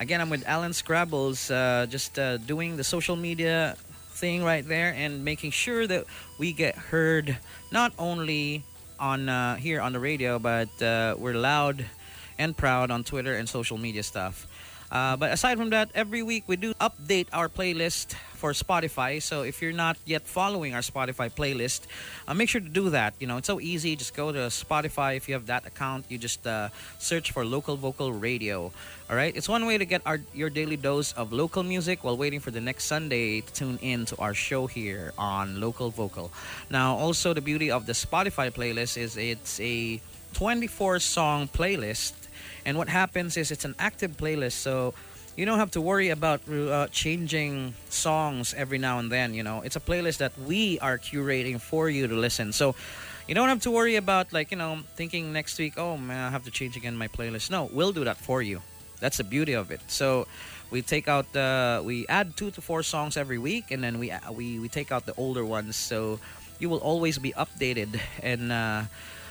Again, 0.00 0.22
I'm 0.22 0.30
with 0.30 0.48
Allan 0.48 0.72
Scrabbles, 0.72 1.50
uh, 1.50 1.84
just 1.84 2.18
uh, 2.18 2.38
doing 2.38 2.78
the 2.78 2.84
social 2.84 3.16
media 3.16 3.76
thing 4.16 4.42
right 4.42 4.66
there 4.66 4.94
and 4.96 5.26
making 5.26 5.50
sure 5.50 5.86
that 5.86 6.06
we 6.38 6.54
get 6.54 6.74
heard 6.74 7.36
not 7.70 7.92
only 7.98 8.64
on 8.98 9.28
uh, 9.28 9.56
here 9.56 9.78
on 9.78 9.92
the 9.92 10.00
radio, 10.00 10.38
but 10.38 10.70
uh, 10.80 11.16
we're 11.18 11.34
loud 11.34 11.84
and 12.38 12.56
proud 12.56 12.90
on 12.90 13.04
Twitter 13.04 13.34
and 13.34 13.46
social 13.46 13.76
media 13.76 14.02
stuff. 14.02 14.48
Uh, 14.90 15.18
but 15.18 15.32
aside 15.32 15.58
from 15.58 15.68
that, 15.68 15.90
every 15.94 16.22
week 16.22 16.44
we 16.46 16.56
do 16.56 16.72
update 16.80 17.26
our 17.34 17.50
playlist 17.50 18.14
for 18.40 18.52
Spotify. 18.52 19.20
So 19.20 19.42
if 19.42 19.60
you're 19.60 19.76
not 19.86 19.98
yet 20.06 20.26
following 20.26 20.72
our 20.74 20.80
Spotify 20.80 21.28
playlist, 21.30 21.82
uh, 22.26 22.32
make 22.32 22.48
sure 22.48 22.62
to 22.62 22.72
do 22.82 22.88
that. 22.90 23.12
You 23.20 23.26
know, 23.28 23.36
it's 23.36 23.46
so 23.46 23.60
easy. 23.60 23.96
Just 23.96 24.14
go 24.16 24.32
to 24.32 24.48
Spotify. 24.48 25.16
If 25.16 25.28
you 25.28 25.34
have 25.34 25.46
that 25.46 25.66
account, 25.66 26.06
you 26.08 26.16
just 26.16 26.46
uh, 26.46 26.70
search 26.98 27.32
for 27.32 27.44
Local 27.44 27.76
Vocal 27.76 28.12
Radio. 28.12 28.72
All 29.10 29.16
right, 29.16 29.36
it's 29.36 29.48
one 29.48 29.66
way 29.66 29.76
to 29.76 29.84
get 29.84 30.00
our 30.06 30.20
your 30.32 30.48
daily 30.48 30.76
dose 30.76 31.12
of 31.12 31.32
local 31.32 31.62
music 31.62 32.02
while 32.04 32.16
waiting 32.16 32.40
for 32.40 32.50
the 32.50 32.60
next 32.60 32.84
Sunday 32.84 33.42
to 33.42 33.52
tune 33.52 33.78
in 33.82 34.06
to 34.06 34.16
our 34.16 34.32
show 34.32 34.66
here 34.66 35.12
on 35.18 35.60
Local 35.60 35.90
Vocal. 35.90 36.30
Now, 36.70 36.96
also 36.96 37.34
the 37.34 37.42
beauty 37.42 37.70
of 37.70 37.84
the 37.84 37.92
Spotify 37.92 38.48
playlist 38.50 38.96
is 38.96 39.16
it's 39.18 39.60
a 39.60 40.00
24 40.32 41.00
song 41.00 41.48
playlist, 41.48 42.14
and 42.64 42.78
what 42.78 42.88
happens 42.88 43.36
is 43.36 43.50
it's 43.50 43.66
an 43.66 43.74
active 43.78 44.16
playlist, 44.16 44.56
so 44.62 44.94
you 45.40 45.46
don't 45.46 45.58
have 45.58 45.70
to 45.70 45.80
worry 45.80 46.10
about 46.10 46.40
uh, 46.46 46.86
changing 46.88 47.72
songs 47.88 48.52
every 48.52 48.76
now 48.76 48.98
and 48.98 49.10
then. 49.10 49.32
You 49.32 49.42
know, 49.42 49.62
it's 49.62 49.74
a 49.74 49.80
playlist 49.80 50.18
that 50.18 50.38
we 50.38 50.78
are 50.80 50.98
curating 50.98 51.58
for 51.58 51.88
you 51.88 52.06
to 52.06 52.14
listen. 52.14 52.52
So. 52.52 52.74
You 53.28 53.34
don't 53.36 53.48
have 53.48 53.60
to 53.60 53.70
worry 53.70 53.94
about 53.94 54.32
like 54.32 54.50
you 54.50 54.56
know 54.56 54.80
thinking 54.96 55.32
next 55.32 55.56
week. 55.56 55.78
Oh 55.78 55.96
man, 55.96 56.18
I 56.18 56.30
have 56.30 56.42
to 56.46 56.50
change 56.50 56.76
again 56.76 56.96
my 56.96 57.06
playlist. 57.06 57.48
No, 57.48 57.70
we'll 57.72 57.92
do 57.92 58.02
that 58.02 58.16
for 58.16 58.42
you. 58.42 58.60
That's 58.98 59.18
the 59.18 59.24
beauty 59.24 59.52
of 59.52 59.70
it. 59.70 59.80
So 59.86 60.26
we 60.70 60.82
take 60.82 61.06
out 61.06 61.30
uh, 61.36 61.80
we 61.84 62.08
add 62.08 62.36
two 62.36 62.50
to 62.50 62.60
four 62.60 62.82
songs 62.82 63.16
every 63.16 63.38
week, 63.38 63.70
and 63.70 63.84
then 63.84 64.00
we 64.00 64.10
uh, 64.10 64.32
we 64.32 64.58
we 64.58 64.68
take 64.68 64.90
out 64.90 65.06
the 65.06 65.14
older 65.14 65.44
ones. 65.44 65.76
So 65.76 66.18
you 66.58 66.68
will 66.68 66.82
always 66.82 67.18
be 67.18 67.30
updated, 67.38 68.00
and 68.20 68.50
uh, 68.50 68.82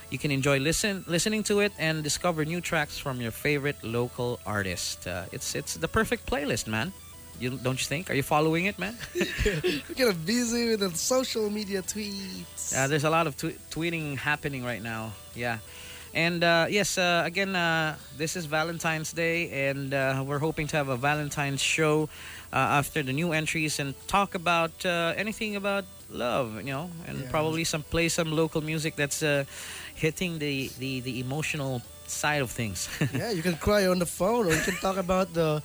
you 0.09 0.17
can 0.17 0.31
enjoy 0.31 0.59
listen 0.59 1.03
listening 1.07 1.43
to 1.43 1.59
it 1.59 1.71
and 1.77 2.03
discover 2.03 2.45
new 2.45 2.61
tracks 2.61 2.97
from 2.97 3.21
your 3.21 3.31
favorite 3.31 3.77
local 3.83 4.39
artist. 4.45 5.07
Uh, 5.07 5.25
it's 5.31 5.55
it's 5.55 5.75
the 5.75 5.87
perfect 5.87 6.25
playlist, 6.25 6.67
man. 6.67 6.93
You 7.39 7.51
don't 7.51 7.79
you 7.79 7.85
think? 7.85 8.09
Are 8.09 8.13
you 8.13 8.23
following 8.23 8.65
it, 8.65 8.77
man? 8.77 8.97
We're 9.97 10.09
of 10.09 10.25
busy 10.25 10.69
with 10.69 10.81
the 10.81 10.91
social 10.97 11.49
media 11.49 11.81
tweets. 11.81 12.75
Uh, 12.75 12.87
there's 12.87 13.05
a 13.05 13.09
lot 13.09 13.27
of 13.27 13.37
tw- 13.37 13.57
tweeting 13.71 14.17
happening 14.17 14.63
right 14.65 14.83
now. 14.83 15.13
Yeah. 15.35 15.59
And 16.13 16.43
uh, 16.43 16.65
yes, 16.69 16.97
uh, 16.97 17.21
again, 17.25 17.55
uh, 17.55 17.95
this 18.17 18.35
is 18.35 18.45
Valentine's 18.45 19.13
Day, 19.13 19.69
and 19.69 19.93
uh, 19.93 20.23
we're 20.25 20.39
hoping 20.39 20.65
to 20.67 20.77
have 20.77 20.89
a 20.89 20.97
Valentine's 20.97 21.61
show 21.61 22.09
uh, 22.51 22.81
after 22.81 23.03
the 23.03 23.13
new 23.13 23.31
entries 23.31 23.79
and 23.79 23.93
talk 24.07 24.33
about 24.33 24.73
uh, 24.85 25.13
anything 25.15 25.55
about 25.55 25.85
love, 26.11 26.55
you 26.65 26.71
know, 26.73 26.89
and 27.07 27.19
Yeah. 27.19 27.29
probably 27.31 27.63
some 27.63 27.83
play 27.83 28.09
some 28.09 28.31
local 28.31 28.61
music 28.61 28.95
that's 28.95 29.21
uh, 29.23 29.45
hitting 29.95 30.39
the, 30.39 30.69
the, 30.79 31.01
the 31.01 31.19
emotional 31.19 31.81
side 32.07 32.41
of 32.41 32.49
things. 32.51 32.89
yeah, 33.13 33.31
you 33.31 33.41
can 33.41 33.55
cry 33.57 33.85
on 33.87 33.99
the 33.99 34.05
phone, 34.05 34.47
or 34.47 34.53
you 34.53 34.61
can 34.61 34.75
talk 34.81 34.97
about 34.97 35.33
the 35.33 35.61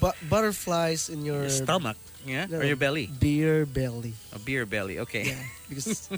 bu- 0.00 0.18
butterflies 0.28 1.08
in 1.08 1.24
your, 1.24 1.40
your 1.42 1.50
stomach, 1.50 1.96
yeah, 2.24 2.46
No, 2.46 2.58
or 2.58 2.64
your 2.64 2.76
belly, 2.76 3.06
beer 3.18 3.66
belly. 3.66 4.14
a 4.32 4.38
beer 4.38 4.66
belly. 4.66 4.98
Okay. 5.00 5.24
Yeah, 5.34 5.42
because 5.68 6.08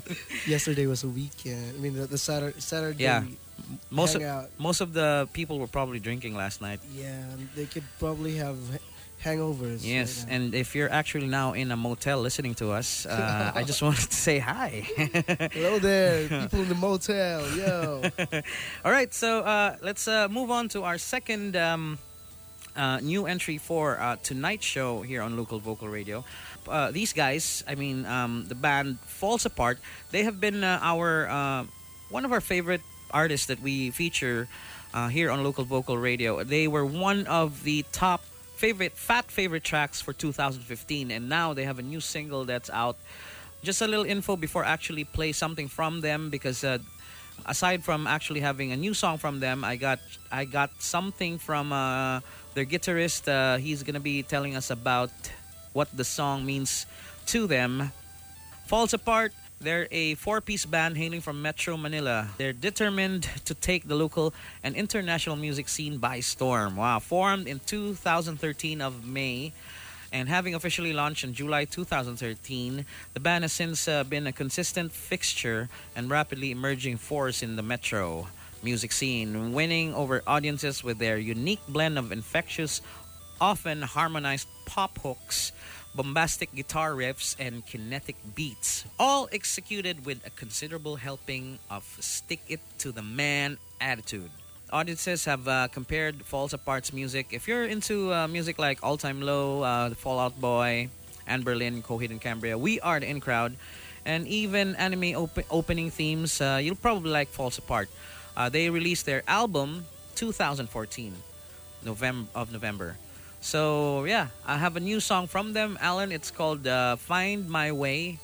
yesterday 0.45 0.85
was 0.85 1.03
a 1.03 1.09
weekend. 1.09 1.73
I 1.75 1.79
mean, 1.81 1.95
the, 1.95 2.05
the 2.05 2.17
Saturday, 2.17 2.59
Saturday 2.59 3.03
Yeah. 3.03 3.23
Most 3.89 4.15
of, 4.15 4.21
most 4.57 4.81
of 4.81 4.93
the 4.93 5.27
people 5.31 5.57
were 5.59 5.67
probably 5.69 5.99
drinking 5.99 6.35
last 6.35 6.59
night. 6.61 6.79
Yeah, 6.93 7.21
they 7.55 7.65
could 7.65 7.83
probably 7.99 8.35
have 8.37 8.57
hangovers. 9.23 9.81
Yes, 9.83 10.23
right 10.23 10.33
and 10.33 10.53
if 10.53 10.75
you're 10.75 10.91
actually 10.91 11.27
now 11.27 11.53
in 11.53 11.71
a 11.71 11.77
motel 11.77 12.19
listening 12.19 12.53
to 12.55 12.71
us, 12.71 13.05
uh, 13.05 13.51
I 13.55 13.63
just 13.63 13.81
wanted 13.81 14.09
to 14.09 14.15
say 14.15 14.39
hi. 14.39 14.83
hello 15.53 15.79
there, 15.79 16.27
people 16.27 16.61
in 16.61 16.69
the 16.69 16.75
motel. 16.75 17.41
Yo, 17.55 18.03
All 18.85 18.91
right, 18.91 19.13
so 19.13 19.39
uh, 19.39 19.77
let's 19.81 20.07
uh, 20.07 20.27
move 20.29 20.51
on 20.51 20.69
to 20.69 20.83
our 20.83 20.97
second 20.97 21.55
um, 21.55 21.97
uh, 22.75 22.99
new 22.99 23.25
entry 23.25 23.57
for 23.57 23.99
uh, 23.99 24.17
tonight's 24.23 24.65
show 24.65 25.01
here 25.01 25.21
on 25.21 25.37
Local 25.37 25.59
Vocal 25.59 25.87
Radio. 25.87 26.23
Uh, 26.67 26.91
these 26.91 27.13
guys, 27.13 27.63
I 27.67 27.75
mean, 27.75 28.05
um, 28.05 28.45
the 28.47 28.55
band 28.55 28.99
False 29.01 29.45
Apart, 29.45 29.79
they 30.11 30.23
have 30.23 30.39
been 30.39 30.63
uh, 30.63 30.79
our 30.81 31.27
uh, 31.27 31.63
one 32.09 32.25
of 32.25 32.31
our 32.31 32.41
favorite 32.41 32.81
artists 33.11 33.47
that 33.47 33.59
we 33.61 33.91
feature 33.91 34.47
uh, 34.93 35.07
here 35.07 35.29
on 35.31 35.43
Local 35.43 35.63
Vocal 35.63 35.97
Radio. 35.97 36.43
They 36.43 36.67
were 36.67 36.85
one 36.85 37.25
of 37.27 37.63
the 37.63 37.85
top 37.91 38.23
favorite, 38.55 38.93
fat 38.93 39.31
favorite 39.31 39.63
tracks 39.63 40.01
for 40.01 40.13
2015, 40.13 41.11
and 41.11 41.29
now 41.29 41.53
they 41.53 41.65
have 41.65 41.79
a 41.79 41.81
new 41.81 41.99
single 41.99 42.45
that's 42.45 42.69
out. 42.69 42.97
Just 43.63 43.81
a 43.81 43.87
little 43.87 44.05
info 44.05 44.35
before 44.35 44.65
I 44.65 44.71
actually 44.71 45.03
play 45.05 45.31
something 45.31 45.67
from 45.67 46.01
them 46.01 46.29
because 46.29 46.63
uh, 46.63 46.79
aside 47.45 47.83
from 47.83 48.07
actually 48.07 48.41
having 48.41 48.71
a 48.71 48.77
new 48.77 48.93
song 48.93 49.17
from 49.17 49.39
them, 49.39 49.63
I 49.63 49.75
got 49.75 49.99
I 50.31 50.45
got 50.45 50.81
something 50.81 51.37
from 51.37 51.71
uh, 51.71 52.19
their 52.53 52.65
guitarist. 52.65 53.27
Uh, 53.27 53.57
he's 53.57 53.83
gonna 53.83 53.99
be 53.99 54.23
telling 54.23 54.55
us 54.55 54.69
about 54.69 55.11
what 55.73 55.87
the 55.95 56.03
song 56.03 56.45
means 56.45 56.85
to 57.27 57.47
them. 57.47 57.91
False 58.67 58.93
Apart. 58.93 59.33
They're 59.63 59.87
a 59.91 60.15
four-piece 60.15 60.65
band 60.65 60.97
hailing 60.97 61.21
from 61.21 61.41
Metro 61.41 61.77
Manila. 61.77 62.27
They're 62.37 62.51
determined 62.51 63.23
to 63.45 63.53
take 63.53 63.87
the 63.87 63.95
local 63.95 64.33
and 64.61 64.75
international 64.75 65.37
music 65.37 65.69
scene 65.69 65.99
by 65.99 66.19
storm. 66.19 66.75
Wow, 66.75 66.99
formed 66.99 67.47
in 67.47 67.61
2013 67.65 68.81
of 68.81 69.05
May 69.07 69.53
and 70.11 70.27
having 70.27 70.53
officially 70.53 70.91
launched 70.91 71.23
in 71.23 71.33
July 71.33 71.63
2013, 71.63 72.85
the 73.13 73.19
band 73.21 73.45
has 73.45 73.53
since 73.53 73.87
uh, 73.87 74.03
been 74.03 74.27
a 74.27 74.33
consistent 74.33 74.91
fixture 74.91 75.69
and 75.95 76.09
rapidly 76.09 76.51
emerging 76.51 76.97
force 76.97 77.41
in 77.41 77.55
the 77.55 77.63
metro 77.63 78.27
music 78.61 78.91
scene, 78.91 79.53
winning 79.53 79.93
over 79.93 80.21
audiences 80.27 80.83
with 80.83 80.99
their 80.99 81.17
unique 81.17 81.61
blend 81.69 81.97
of 81.97 82.11
infectious, 82.11 82.81
often 83.39 83.81
harmonized 83.81 84.47
pop 84.65 84.99
hooks, 84.99 85.53
bombastic 85.95 86.53
guitar 86.55 86.91
riffs, 86.91 87.35
and 87.39 87.65
kinetic 87.65 88.15
beats, 88.35 88.85
all 88.99 89.29
executed 89.31 90.05
with 90.05 90.25
a 90.25 90.29
considerable 90.31 90.95
helping 90.95 91.59
of 91.69 91.83
stick 91.99 92.41
it 92.47 92.59
to 92.79 92.91
the 92.91 93.01
man 93.03 93.57
attitude. 93.79 94.29
Audiences 94.71 95.25
have 95.25 95.47
uh, 95.47 95.67
compared 95.67 96.23
False 96.23 96.53
Apart's 96.53 96.91
music. 96.93 97.27
If 97.29 97.47
you're 97.47 97.65
into 97.65 98.11
uh, 98.11 98.27
music 98.27 98.57
like 98.57 98.81
All 98.81 98.97
Time 98.97 99.21
Low, 99.21 99.61
uh, 99.61 99.89
The 99.89 99.95
Fallout 99.95 100.39
Boy, 100.41 100.89
and 101.27 101.45
Berlin, 101.45 101.83
Coheed 101.83 102.09
and 102.09 102.19
Cambria, 102.19 102.57
We 102.57 102.79
Are 102.79 102.99
the 102.99 103.07
In 103.07 103.19
Crowd, 103.19 103.55
and 104.05 104.27
even 104.27 104.75
anime 104.75 105.15
op- 105.15 105.45
opening 105.51 105.91
themes, 105.91 106.41
uh, 106.41 106.59
you'll 106.61 106.75
probably 106.75 107.11
like 107.11 107.29
False 107.29 107.57
Apart. 107.57 107.89
Uh, 108.35 108.49
they 108.49 108.69
released 108.69 109.05
their 109.05 109.23
album 109.27 109.85
2014, 110.15 111.13
November 111.85 112.27
of 112.33 112.51
November. 112.51 112.97
So 113.43 114.05
yeah, 114.05 114.27
I 114.47 114.57
have 114.57 114.77
a 114.77 114.79
new 114.79 115.01
song 115.01 115.27
from 115.27 115.51
them, 115.51 115.77
Allan. 115.81 116.13
It's 116.13 116.31
called 116.31 116.65
uh, 116.65 116.95
"Find 116.95 117.49
My 117.49 117.73
Way." 117.73 118.17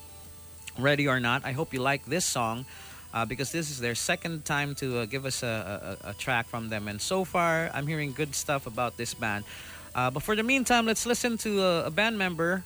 Ready 0.80 1.10
or 1.10 1.20
not, 1.20 1.44
I 1.44 1.52
hope 1.52 1.74
you 1.74 1.82
like 1.82 2.06
this 2.06 2.24
song 2.24 2.64
uh, 3.14 3.26
because 3.26 3.52
this 3.52 3.70
is 3.70 3.84
their 3.84 3.96
second 3.96 4.46
time 4.46 4.76
to 4.76 5.00
uh, 5.00 5.06
give 5.06 5.26
us 5.26 5.44
a, 5.44 6.00
a, 6.06 6.12
a 6.12 6.14
track 6.14 6.48
from 6.48 6.70
them, 6.70 6.88
and 6.88 7.02
so 7.02 7.26
far 7.26 7.70
I'm 7.74 7.86
hearing 7.86 8.14
good 8.14 8.34
stuff 8.34 8.66
about 8.66 8.96
this 8.96 9.14
band. 9.14 9.44
Uh, 9.94 10.10
but 10.10 10.24
for 10.24 10.38
the 10.38 10.44
meantime, 10.44 10.86
let's 10.86 11.06
listen 11.06 11.38
to 11.40 11.62
a, 11.62 11.86
a 11.88 11.92
band 11.92 12.18
member 12.18 12.64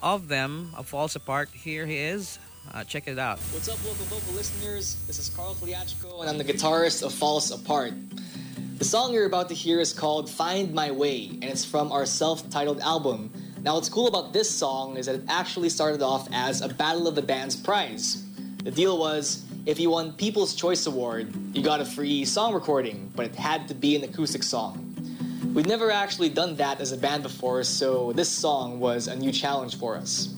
of 0.00 0.28
them, 0.28 0.70
of 0.76 0.86
False 0.86 1.16
Apart. 1.16 1.48
Here 1.52 1.86
he 1.86 1.98
is. 1.98 2.38
Uh, 2.72 2.84
check 2.84 3.08
it 3.08 3.18
out. 3.18 3.38
What's 3.50 3.68
up, 3.68 3.82
local 3.84 4.04
vocal 4.06 4.34
listeners? 4.34 5.02
This 5.08 5.18
is 5.18 5.28
Carl 5.28 5.56
Kliachko, 5.56 6.20
and 6.20 6.30
I'm 6.30 6.38
the 6.38 6.44
guitarist 6.44 7.02
of 7.02 7.12
False 7.12 7.50
Apart. 7.50 7.94
The 8.76 8.84
song 8.84 9.14
you're 9.14 9.24
about 9.24 9.48
to 9.48 9.54
hear 9.54 9.80
is 9.80 9.94
called 9.94 10.28
Find 10.28 10.74
My 10.74 10.90
Way, 10.90 11.28
and 11.28 11.44
it's 11.44 11.64
from 11.64 11.90
our 11.90 12.04
self 12.04 12.50
titled 12.50 12.80
album. 12.80 13.32
Now, 13.62 13.76
what's 13.76 13.88
cool 13.88 14.06
about 14.06 14.34
this 14.34 14.50
song 14.50 14.98
is 14.98 15.06
that 15.06 15.14
it 15.14 15.22
actually 15.28 15.70
started 15.70 16.02
off 16.02 16.28
as 16.30 16.60
a 16.60 16.68
Battle 16.68 17.08
of 17.08 17.14
the 17.14 17.22
Bands 17.22 17.56
prize. 17.56 18.22
The 18.64 18.70
deal 18.70 18.98
was 18.98 19.46
if 19.64 19.80
you 19.80 19.88
won 19.88 20.12
People's 20.12 20.54
Choice 20.54 20.84
Award, 20.84 21.34
you 21.56 21.62
got 21.62 21.80
a 21.80 21.86
free 21.86 22.26
song 22.26 22.52
recording, 22.52 23.10
but 23.16 23.24
it 23.24 23.34
had 23.34 23.66
to 23.68 23.74
be 23.74 23.96
an 23.96 24.04
acoustic 24.04 24.42
song. 24.42 24.94
We'd 25.54 25.66
never 25.66 25.90
actually 25.90 26.28
done 26.28 26.54
that 26.56 26.78
as 26.78 26.92
a 26.92 26.98
band 26.98 27.22
before, 27.22 27.64
so 27.64 28.12
this 28.12 28.28
song 28.28 28.78
was 28.78 29.08
a 29.08 29.16
new 29.16 29.32
challenge 29.32 29.78
for 29.78 29.96
us. 29.96 30.34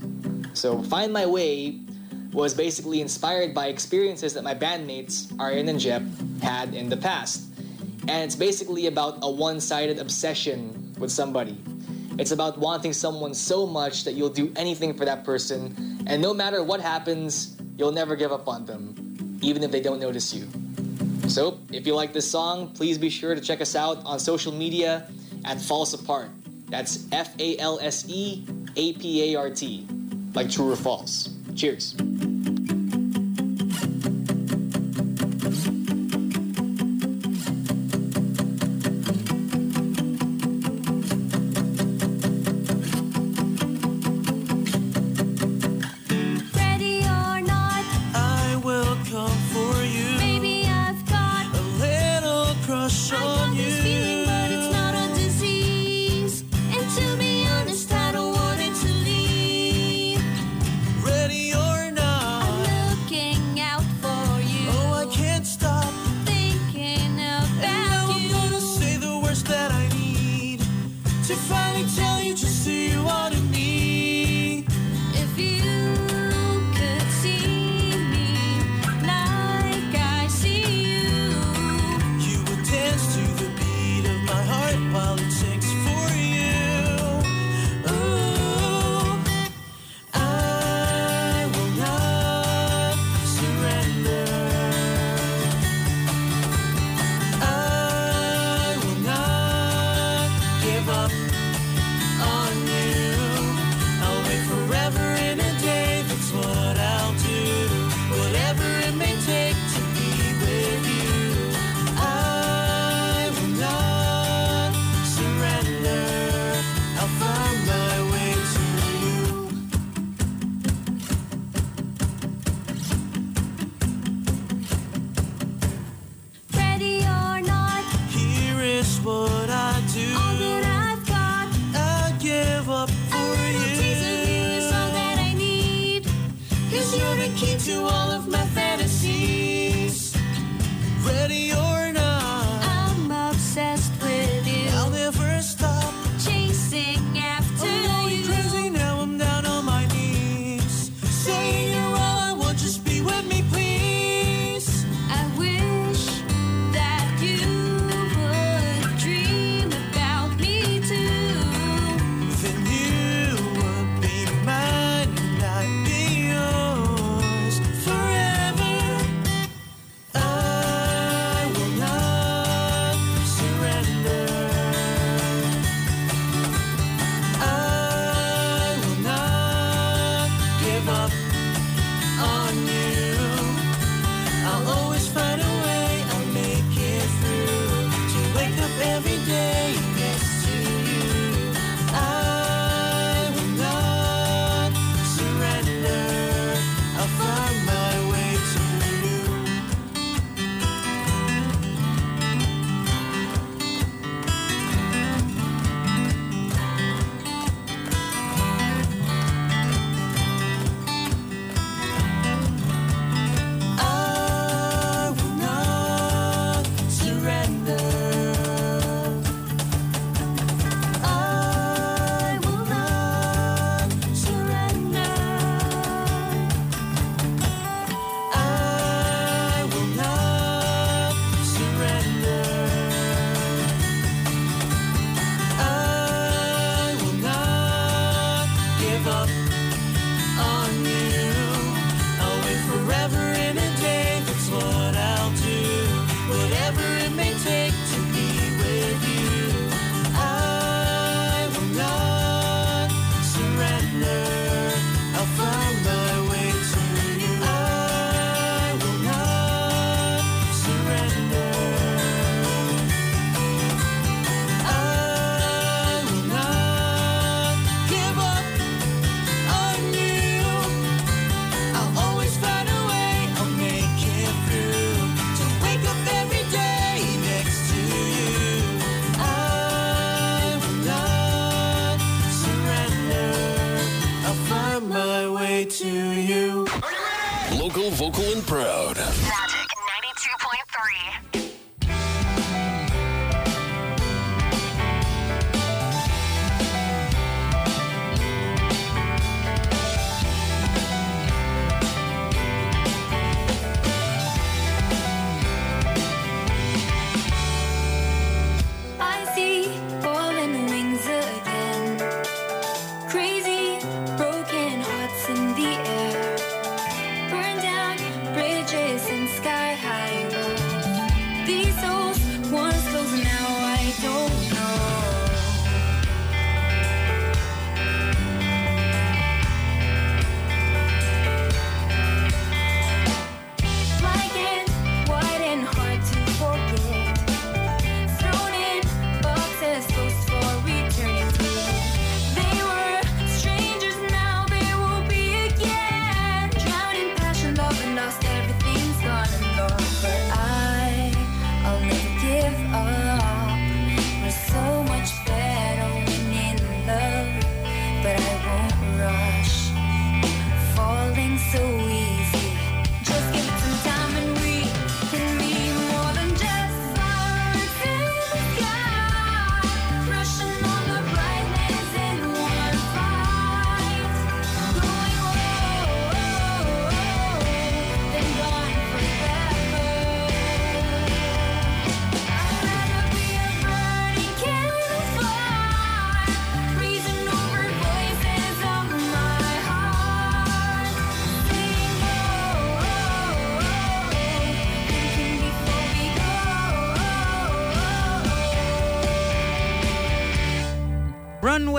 So, 0.53 0.81
Find 0.85 1.12
My 1.12 1.27
Way 1.27 1.81
was 2.33 2.55
basically 2.55 3.01
inspired 3.01 3.53
by 3.53 3.66
experiences 3.66 4.35
that 4.35 4.44
my 4.44 4.55
bandmates, 4.55 5.37
Aryan 5.40 5.68
and 5.68 5.81
Jep, 5.81 6.03
had 6.40 6.72
in 6.72 6.88
the 6.88 6.96
past. 6.96 7.47
And 8.06 8.24
it's 8.24 8.37
basically 8.37 8.87
about 8.87 9.18
a 9.22 9.30
one 9.30 9.61
sided 9.61 9.98
obsession 9.98 10.94
with 10.98 11.11
somebody. 11.11 11.58
It's 12.18 12.32
about 12.32 12.58
wanting 12.58 12.92
someone 12.92 13.32
so 13.34 13.66
much 13.66 14.04
that 14.04 14.12
you'll 14.12 14.28
do 14.28 14.52
anything 14.56 14.94
for 14.94 15.04
that 15.04 15.24
person, 15.24 16.02
and 16.06 16.20
no 16.20 16.34
matter 16.34 16.62
what 16.64 16.80
happens, 16.80 17.56
you'll 17.76 17.92
never 17.92 18.16
give 18.16 18.32
up 18.32 18.48
on 18.48 18.66
them, 18.66 19.38
even 19.40 19.62
if 19.62 19.70
they 19.70 19.80
don't 19.80 20.00
notice 20.00 20.34
you. 20.34 20.48
So, 21.28 21.61
if 21.70 21.87
you 21.87 21.94
like 21.94 22.12
this 22.12 22.28
song, 22.28 22.72
please 22.72 22.98
be 22.98 23.11
sure 23.11 23.34
to 23.34 23.40
check 23.40 23.61
us 23.61 23.76
out 23.76 24.04
on 24.04 24.18
social 24.18 24.52
media 24.52 25.08
at 25.44 25.61
False 25.61 25.94
Apart. 25.94 26.30
That's 26.68 27.06
F 27.12 27.34
A 27.38 27.56
L 27.58 27.78
S 27.80 28.04
E 28.08 28.44
A 28.76 28.94
P 28.94 29.32
A 29.34 29.38
R 29.38 29.50
T, 29.50 29.87
like 30.34 30.50
true 30.50 30.72
or 30.72 30.76
false. 30.76 31.30
Cheers. 31.54 31.94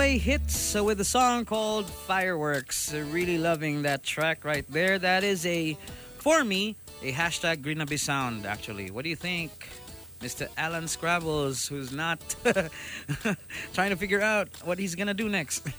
Hits 0.00 0.74
with 0.74 0.98
a 1.00 1.04
song 1.04 1.44
called 1.44 1.84
Fireworks. 1.84 2.94
Really 2.94 3.36
loving 3.36 3.82
that 3.82 4.02
track 4.02 4.46
right 4.46 4.64
there. 4.70 4.98
That 4.98 5.24
is 5.24 5.44
a, 5.44 5.76
for 6.16 6.42
me, 6.42 6.76
a 7.02 7.12
hashtag 7.12 7.62
Grinabe 7.62 7.98
sound, 7.98 8.46
actually. 8.46 8.90
What 8.90 9.04
do 9.04 9.10
you 9.10 9.16
think? 9.16 9.68
Mr. 10.20 10.48
Allan 10.56 10.84
Scrabbles, 10.84 11.68
who's 11.68 11.92
not 11.92 12.18
trying 13.74 13.90
to 13.90 13.96
figure 13.96 14.22
out 14.22 14.48
what 14.64 14.78
he's 14.78 14.94
gonna 14.94 15.14
do 15.14 15.28
next. 15.28 15.68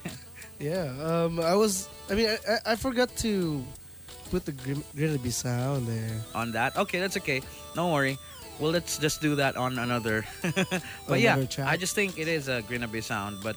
Yeah, 0.59 0.93
um, 1.01 1.39
I 1.39 1.55
was. 1.55 1.89
I 2.07 2.13
mean, 2.13 2.29
I, 2.47 2.73
I, 2.73 2.75
forgot 2.75 3.09
to 3.25 3.65
put 4.29 4.45
the 4.45 4.51
Grinabe 4.51 5.31
sound 5.31 5.87
there. 5.87 6.21
on 6.35 6.51
that. 6.51 6.77
Okay, 6.77 6.99
that's 6.99 7.17
okay. 7.17 7.41
Don't 7.73 7.91
worry. 7.91 8.19
Well, 8.59 8.69
let's 8.69 8.99
just 8.99 9.21
do 9.21 9.33
that 9.37 9.57
on 9.57 9.79
another. 9.79 10.23
but 11.07 11.19
yeah, 11.19 11.43
track. 11.45 11.67
I 11.67 11.77
just 11.77 11.95
think 11.95 12.19
it 12.19 12.27
is 12.27 12.47
a 12.47 12.61
Grinabe 12.61 13.01
sound. 13.01 13.39
But 13.41 13.55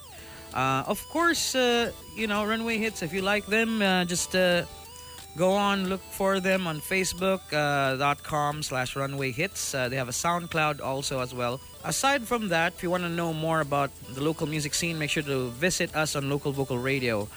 uh, 0.54 0.84
of 0.86 1.06
course, 1.10 1.54
uh, 1.54 1.90
you 2.14 2.26
know, 2.26 2.46
Runway 2.46 2.78
Hits. 2.78 3.02
If 3.02 3.12
you 3.12 3.22
like 3.22 3.46
them, 3.46 3.82
uh, 3.82 4.04
just 4.04 4.34
uh, 4.36 4.64
go 5.36 5.52
on 5.52 5.88
look 5.88 6.00
for 6.00 6.38
them 6.38 6.66
on 6.66 6.80
Facebook.com 6.80 8.58
uh, 8.58 8.62
slash 8.62 8.96
Runway 8.96 9.32
Hits. 9.32 9.74
Uh, 9.74 9.88
they 9.88 9.96
have 9.96 10.08
a 10.08 10.12
SoundCloud 10.12 10.80
also 10.80 11.20
as 11.20 11.34
well. 11.34 11.60
Aside 11.84 12.22
from 12.22 12.48
that, 12.48 12.74
if 12.74 12.82
you 12.82 12.90
want 12.90 13.02
to 13.02 13.08
know 13.08 13.32
more 13.32 13.60
about 13.60 13.90
the 14.14 14.22
local 14.22 14.46
music 14.46 14.74
scene, 14.74 14.98
make 14.98 15.10
sure 15.10 15.24
to 15.24 15.50
visit 15.50 15.94
us 15.94 16.16
on 16.16 16.30
Local 16.30 16.52
Vocal 16.52 16.78
Radio. 16.78 17.28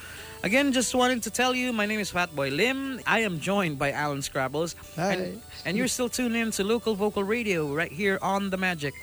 Again, 0.43 0.71
just 0.71 0.93
wanted 0.93 1.23
to 1.23 1.32
tell 1.32 1.56
you, 1.56 1.73
my 1.73 1.88
name 1.88 1.99
is 1.99 2.12
Phat 2.12 2.36
Boy 2.36 2.49
Lim. 2.49 3.01
I 3.08 3.21
am 3.21 3.39
joined 3.39 3.80
by 3.80 3.91
Allan 3.91 4.21
Scrabbles. 4.21 4.75
Hi. 4.95 5.13
And, 5.13 5.41
and 5.65 5.77
you're 5.77 5.88
still 5.88 6.10
tuned 6.10 6.36
in 6.36 6.51
to 6.51 6.63
Local 6.63 6.93
Vocal 6.93 7.23
Radio 7.23 7.73
right 7.73 7.91
here 7.91 8.19
on 8.21 8.51
The 8.51 8.58
Magic. 8.58 8.93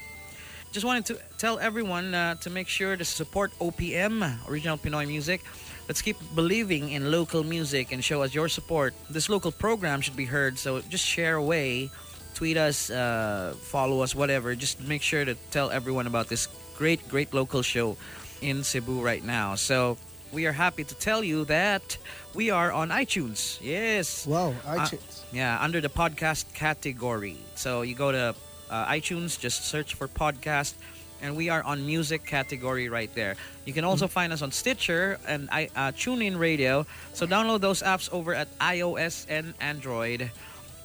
Just 0.74 0.84
wanted 0.84 1.06
to 1.06 1.18
tell 1.38 1.60
everyone 1.60 2.14
uh, 2.14 2.34
to 2.42 2.50
make 2.50 2.66
sure 2.66 2.96
to 2.96 3.04
support 3.04 3.52
OPM, 3.60 4.26
Original 4.48 4.76
Pinoy 4.76 5.06
Music. 5.06 5.40
Let's 5.86 6.02
keep 6.02 6.16
believing 6.34 6.90
in 6.90 7.12
local 7.12 7.44
music 7.44 7.92
and 7.92 8.02
show 8.02 8.22
us 8.22 8.34
your 8.34 8.48
support. 8.48 8.92
This 9.08 9.28
local 9.28 9.52
program 9.52 10.00
should 10.00 10.16
be 10.16 10.24
heard, 10.24 10.58
so 10.58 10.80
just 10.80 11.04
share 11.06 11.36
away, 11.36 11.90
tweet 12.34 12.56
us, 12.56 12.90
uh, 12.90 13.54
follow 13.70 14.00
us, 14.00 14.16
whatever. 14.16 14.56
Just 14.56 14.80
make 14.82 15.02
sure 15.02 15.24
to 15.24 15.36
tell 15.52 15.70
everyone 15.70 16.08
about 16.08 16.26
this 16.26 16.48
great, 16.76 17.06
great 17.08 17.32
local 17.32 17.62
show 17.62 17.96
in 18.42 18.64
Cebu 18.64 19.00
right 19.00 19.22
now. 19.22 19.54
So 19.54 19.96
we 20.32 20.46
are 20.46 20.52
happy 20.52 20.82
to 20.82 20.94
tell 20.96 21.22
you 21.22 21.44
that 21.44 21.96
we 22.34 22.50
are 22.50 22.72
on 22.72 22.88
iTunes. 22.88 23.60
Yes. 23.62 24.26
Wow, 24.26 24.54
Uh, 24.66 24.78
iTunes. 24.82 25.22
yeah, 25.30 25.56
under 25.62 25.80
the 25.80 25.88
podcast 25.88 26.52
category. 26.52 27.36
So 27.54 27.82
you 27.82 27.94
go 27.94 28.10
to 28.10 28.34
uh, 28.74 28.86
iTunes, 28.90 29.38
just 29.38 29.66
search 29.66 29.94
for 29.94 30.08
podcast, 30.08 30.74
and 31.22 31.36
we 31.36 31.48
are 31.48 31.62
on 31.62 31.86
music 31.86 32.26
category 32.26 32.88
right 32.88 33.14
there. 33.14 33.36
You 33.64 33.72
can 33.72 33.84
also 33.84 34.08
find 34.08 34.32
us 34.32 34.42
on 34.42 34.50
Stitcher 34.50 35.18
and 35.28 35.48
I, 35.52 35.70
uh, 35.76 35.92
TuneIn 35.92 36.36
Radio. 36.36 36.84
So 37.12 37.24
download 37.24 37.60
those 37.60 37.82
apps 37.82 38.12
over 38.12 38.34
at 38.34 38.48
iOS 38.58 39.26
and 39.28 39.54
Android. 39.60 40.30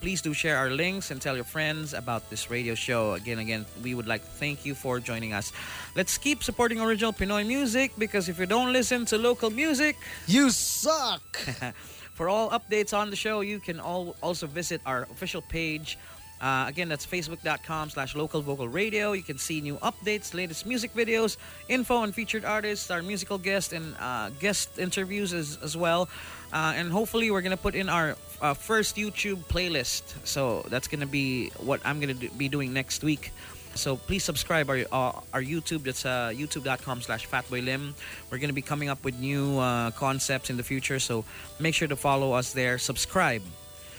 Please 0.01 0.21
do 0.21 0.33
share 0.33 0.55
our 0.55 0.69
links 0.69 1.09
and 1.09 1.19
tell 1.19 1.35
your 1.35 1.49
friends 1.49 1.93
about 1.93 2.29
this 2.29 2.51
radio 2.51 2.75
show. 2.75 3.13
Again, 3.13 3.39
again, 3.39 3.65
we 3.83 3.95
would 3.95 4.07
like 4.07 4.23
to 4.23 4.31
thank 4.37 4.65
you 4.65 4.75
for 4.75 4.99
joining 4.99 5.33
us. 5.33 5.51
Let's 5.95 6.17
keep 6.17 6.43
supporting 6.43 6.79
original 6.79 7.11
Pinoy 7.11 7.45
music 7.45 7.91
because 7.97 8.29
if 8.29 8.37
you 8.39 8.45
don't 8.45 8.71
listen 8.71 9.03
to 9.05 9.17
local 9.17 9.49
music, 9.49 9.97
you 10.27 10.51
suck. 10.51 11.37
for 12.13 12.29
all 12.29 12.49
updates 12.51 12.93
on 12.93 13.09
the 13.09 13.15
show, 13.15 13.39
you 13.39 13.59
can 13.59 13.79
all 13.79 14.15
also 14.21 14.45
visit 14.45 14.79
our 14.85 15.03
official 15.03 15.41
page. 15.41 15.97
Uh, 16.41 16.65
again, 16.67 16.87
that's 16.87 17.05
facebook.com 17.05 17.89
slash 17.89 18.15
local 18.15 18.41
vocal 18.41 18.67
radio. 18.67 19.11
You 19.11 19.23
can 19.23 19.37
see 19.37 19.61
new 19.61 19.75
updates, 19.77 20.33
latest 20.33 20.65
music 20.65 20.93
videos, 20.93 21.37
info 21.67 21.97
on 21.97 22.11
featured 22.11 22.45
artists, 22.45 22.89
our 22.91 23.01
musical 23.01 23.37
guests, 23.37 23.73
and 23.73 23.95
uh, 23.99 24.29
guest 24.39 24.79
interviews 24.79 25.33
as, 25.33 25.57
as 25.61 25.75
well. 25.75 26.09
Uh, 26.53 26.73
and 26.75 26.91
hopefully, 26.91 27.29
we're 27.29 27.41
going 27.41 27.55
to 27.55 27.61
put 27.61 27.75
in 27.75 27.89
our 27.89 28.15
uh, 28.41 28.53
first 28.53 28.95
YouTube 28.95 29.43
playlist. 29.45 30.03
So 30.23 30.65
that's 30.69 30.87
going 30.87 31.01
to 31.01 31.07
be 31.07 31.49
what 31.57 31.81
I'm 31.83 31.99
going 31.99 32.15
to 32.15 32.27
do, 32.27 32.29
be 32.29 32.47
doing 32.47 32.73
next 32.73 33.03
week. 33.03 33.31
So 33.75 33.95
please 33.95 34.23
subscribe 34.23 34.69
our 34.69 34.79
uh, 34.91 35.21
our 35.33 35.43
YouTube. 35.43 35.83
That's 35.83 36.05
uh, 36.05 36.31
youtube.com 36.33 37.01
slash 37.01 37.27
phatboylim. 37.29 37.93
We're 38.31 38.39
going 38.39 38.49
to 38.49 38.53
be 38.55 38.61
coming 38.61 38.89
up 38.89 39.03
with 39.03 39.19
new 39.19 39.59
uh, 39.59 39.91
concepts 39.91 40.49
in 40.49 40.57
the 40.57 40.63
future. 40.63 40.99
So 40.99 41.23
make 41.59 41.75
sure 41.75 41.87
to 41.87 41.95
follow 41.95 42.33
us 42.33 42.53
there. 42.53 42.77
Subscribe. 42.77 43.43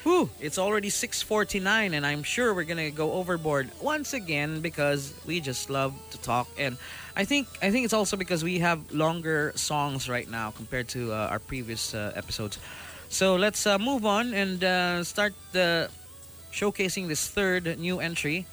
Whew, 0.02 0.30
it's 0.40 0.56
already 0.56 0.88
6:49 0.88 1.92
and 1.92 2.06
I'm 2.06 2.22
sure 2.22 2.54
we're 2.54 2.64
going 2.64 2.78
to 2.78 2.90
go 2.90 3.12
overboard 3.12 3.68
once 3.82 4.14
again 4.14 4.60
because 4.60 5.12
we 5.26 5.40
just 5.40 5.68
love 5.68 5.92
to 6.12 6.18
talk 6.18 6.48
and 6.56 6.78
I 7.14 7.24
think 7.26 7.48
I 7.60 7.70
think 7.70 7.84
it's 7.84 7.92
also 7.92 8.16
because 8.16 8.42
we 8.42 8.60
have 8.60 8.80
longer 8.92 9.52
songs 9.56 10.08
right 10.08 10.28
now 10.30 10.52
compared 10.52 10.88
to 10.96 11.12
uh, 11.12 11.28
our 11.32 11.38
previous 11.38 11.94
uh, 11.94 12.12
episodes. 12.16 12.58
So 13.10 13.36
let's 13.36 13.66
uh, 13.66 13.78
move 13.78 14.06
on 14.06 14.32
and 14.32 14.64
uh, 14.64 15.04
start 15.04 15.34
the 15.52 15.90
showcasing 16.50 17.08
this 17.08 17.28
third 17.28 17.78
new 17.78 18.00
entry. 18.00 18.46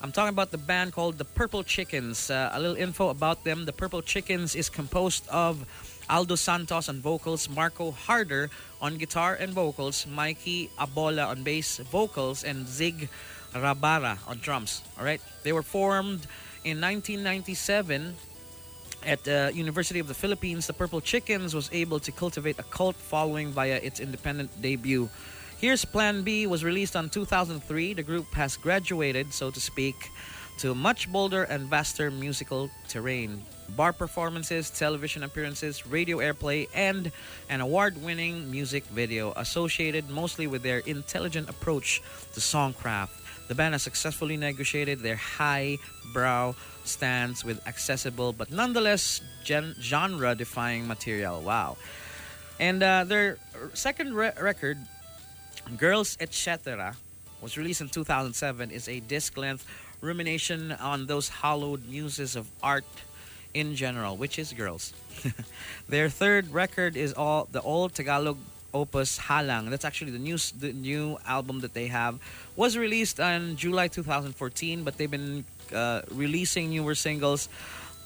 I'm 0.00 0.12
talking 0.12 0.32
about 0.32 0.50
the 0.50 0.58
band 0.58 0.92
called 0.92 1.18
the 1.18 1.24
Purple 1.24 1.62
Chickens. 1.62 2.30
Uh, 2.30 2.50
a 2.52 2.60
little 2.60 2.76
info 2.76 3.08
about 3.08 3.44
them. 3.44 3.64
The 3.64 3.72
Purple 3.72 4.02
Chickens 4.02 4.54
is 4.54 4.68
composed 4.68 5.28
of 5.28 5.66
Aldo 6.08 6.36
Santos 6.36 6.88
on 6.88 7.00
vocals, 7.00 7.48
Marco 7.48 7.90
Harder 7.90 8.50
on 8.80 8.96
guitar 8.96 9.34
and 9.34 9.52
vocals, 9.52 10.06
Mikey 10.06 10.70
Abola 10.78 11.28
on 11.28 11.42
bass 11.42 11.78
vocals, 11.78 12.44
and 12.44 12.66
Zig 12.66 13.08
Rabara 13.52 14.18
on 14.28 14.38
drums. 14.38 14.82
All 14.98 15.04
right, 15.04 15.20
they 15.42 15.52
were 15.52 15.62
formed 15.62 16.26
in 16.64 16.80
1997 16.80 18.14
at 19.04 19.24
the 19.24 19.50
University 19.54 19.98
of 19.98 20.08
the 20.08 20.14
Philippines. 20.14 20.66
The 20.66 20.72
Purple 20.72 21.00
Chickens 21.00 21.54
was 21.54 21.70
able 21.72 22.00
to 22.00 22.12
cultivate 22.12 22.58
a 22.58 22.64
cult 22.64 22.96
following 22.96 23.52
via 23.52 23.76
its 23.76 24.00
independent 24.00 24.50
debut. 24.60 25.08
Here's 25.58 25.84
Plan 25.84 26.22
B 26.22 26.46
was 26.46 26.64
released 26.64 26.96
on 26.96 27.08
2003. 27.08 27.94
The 27.94 28.02
group 28.02 28.32
has 28.34 28.56
graduated, 28.56 29.32
so 29.32 29.50
to 29.50 29.60
speak, 29.60 29.96
to 30.58 30.74
much 30.74 31.10
bolder 31.10 31.44
and 31.44 31.68
vaster 31.68 32.10
musical 32.10 32.70
terrain. 32.88 33.42
Bar 33.70 33.92
performances, 33.92 34.70
television 34.70 35.22
appearances, 35.22 35.86
radio 35.86 36.18
airplay, 36.18 36.68
and 36.74 37.10
an 37.50 37.60
award-winning 37.60 38.50
music 38.50 38.84
video 38.86 39.32
associated 39.36 40.08
mostly 40.08 40.46
with 40.46 40.62
their 40.62 40.78
intelligent 40.78 41.48
approach 41.50 42.02
to 42.34 42.40
songcraft. 42.40 43.10
The 43.48 43.54
band 43.54 43.74
has 43.74 43.82
successfully 43.82 44.36
negotiated 44.36 45.00
their 45.00 45.16
high-brow 45.16 46.54
stance 46.84 47.44
with 47.44 47.66
accessible 47.66 48.32
but 48.32 48.50
nonetheless 48.50 49.20
gen- 49.44 49.74
genre-defying 49.80 50.86
material. 50.86 51.40
Wow. 51.40 51.76
And 52.58 52.82
uh, 52.82 53.04
their 53.04 53.38
second 53.74 54.14
re- 54.14 54.32
record, 54.40 54.78
Girls 55.76 56.16
Etc., 56.20 56.96
was 57.42 57.58
released 57.58 57.80
in 57.80 57.88
2007, 57.88 58.70
is 58.70 58.88
a 58.88 59.00
disc-length 59.00 59.66
rumination 60.00 60.72
on 60.72 61.06
those 61.06 61.28
hallowed 61.28 61.86
muses 61.86 62.36
of 62.36 62.48
art 62.62 62.84
in 63.56 63.74
general, 63.74 64.16
which 64.16 64.38
is 64.38 64.52
girls. 64.52 64.92
Their 65.88 66.08
third 66.10 66.52
record 66.52 66.96
is 66.96 67.14
all 67.14 67.48
the 67.50 67.62
old 67.62 67.94
Tagalog 67.94 68.36
opus 68.74 69.18
Halang. 69.18 69.70
That's 69.70 69.86
actually 69.86 70.12
the 70.12 70.24
new 70.28 70.36
the 70.60 70.72
new 70.72 71.16
album 71.26 71.60
that 71.64 71.72
they 71.72 71.88
have. 71.88 72.20
Was 72.56 72.76
released 72.76 73.18
on 73.18 73.56
July 73.56 73.88
2014, 73.88 74.84
but 74.84 74.98
they've 74.98 75.10
been 75.10 75.44
uh, 75.72 76.02
releasing 76.12 76.68
newer 76.70 76.94
singles. 76.94 77.48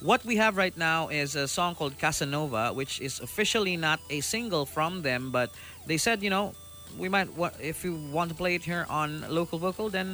What 0.01 0.25
we 0.25 0.37
have 0.37 0.57
right 0.57 0.77
now 0.77 1.09
is 1.09 1.37
a 1.37 1.47
song 1.47 1.75
called 1.75 1.99
Casanova, 1.99 2.73
which 2.73 3.03
is 3.03 3.21
officially 3.21 3.77
not 3.77 4.01
a 4.09 4.21
single 4.21 4.65
from 4.65 5.03
them, 5.03 5.31
but 5.31 5.51
they 5.87 5.99
said, 5.99 6.23
you 6.23 6.31
know, 6.31 6.55
we 6.97 7.09
might 7.09 7.29
if 7.61 7.85
you 7.85 7.93
want 8.17 8.31
to 8.31 8.37
play 8.37 8.55
it 8.55 8.63
here 8.63 8.87
on 8.89 9.27
local 9.29 9.59
vocal, 9.59 9.91
then 9.91 10.09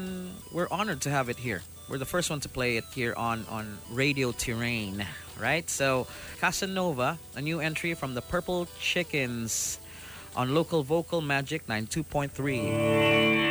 we're 0.50 0.70
honored 0.70 1.00
to 1.02 1.10
have 1.10 1.28
it 1.28 1.38
here. 1.38 1.62
We're 1.88 1.98
the 1.98 2.04
first 2.04 2.30
one 2.30 2.40
to 2.40 2.48
play 2.48 2.78
it 2.78 2.84
here 2.92 3.14
on 3.16 3.46
on 3.48 3.78
Radio 3.90 4.32
Terrain, 4.32 5.06
right? 5.38 5.68
So 5.70 6.08
Casanova, 6.40 7.18
a 7.36 7.40
new 7.40 7.60
entry 7.60 7.94
from 7.94 8.14
the 8.14 8.22
Purple 8.22 8.66
Chickens 8.80 9.78
on 10.34 10.52
local 10.52 10.82
vocal 10.82 11.20
Magic 11.20 11.66
92.3. 11.68 13.45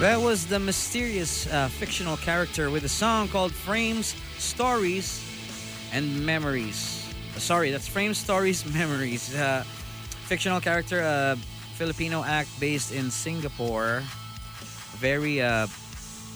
That 0.00 0.18
was 0.18 0.46
the 0.46 0.58
mysterious 0.58 1.46
uh, 1.46 1.68
fictional 1.68 2.16
character 2.16 2.70
with 2.70 2.84
a 2.84 2.88
song 2.88 3.28
called 3.28 3.52
Frames, 3.52 4.16
Stories, 4.38 5.20
and 5.92 6.24
Memories. 6.24 7.06
Uh, 7.36 7.38
sorry, 7.38 7.70
that's 7.70 7.86
Frames, 7.86 8.16
Stories, 8.16 8.64
Memories. 8.72 9.34
Uh, 9.34 9.62
fictional 10.24 10.58
character, 10.58 11.02
uh, 11.02 11.36
Filipino 11.74 12.24
act 12.24 12.48
based 12.58 12.94
in 12.94 13.10
Singapore. 13.10 14.02
Very 14.96 15.42
uh, 15.42 15.66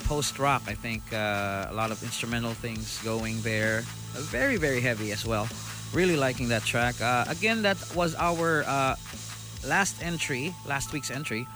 post 0.04 0.38
rock, 0.38 0.60
I 0.66 0.74
think. 0.74 1.00
A 1.12 1.72
lot 1.72 1.90
of 1.90 2.02
instrumental 2.02 2.52
things 2.52 3.00
going 3.02 3.40
there. 3.40 3.80
Very, 4.28 4.58
very 4.58 4.82
heavy 4.82 5.10
as 5.10 5.24
well. 5.24 5.48
Really 5.94 6.16
liking 6.16 6.48
that 6.48 6.64
track. 6.66 6.96
Again, 7.00 7.62
that 7.62 7.78
was 7.96 8.14
our 8.16 8.62
last 9.64 10.02
entry, 10.02 10.54
last 10.66 10.92
week's 10.92 11.10
entry. 11.10 11.48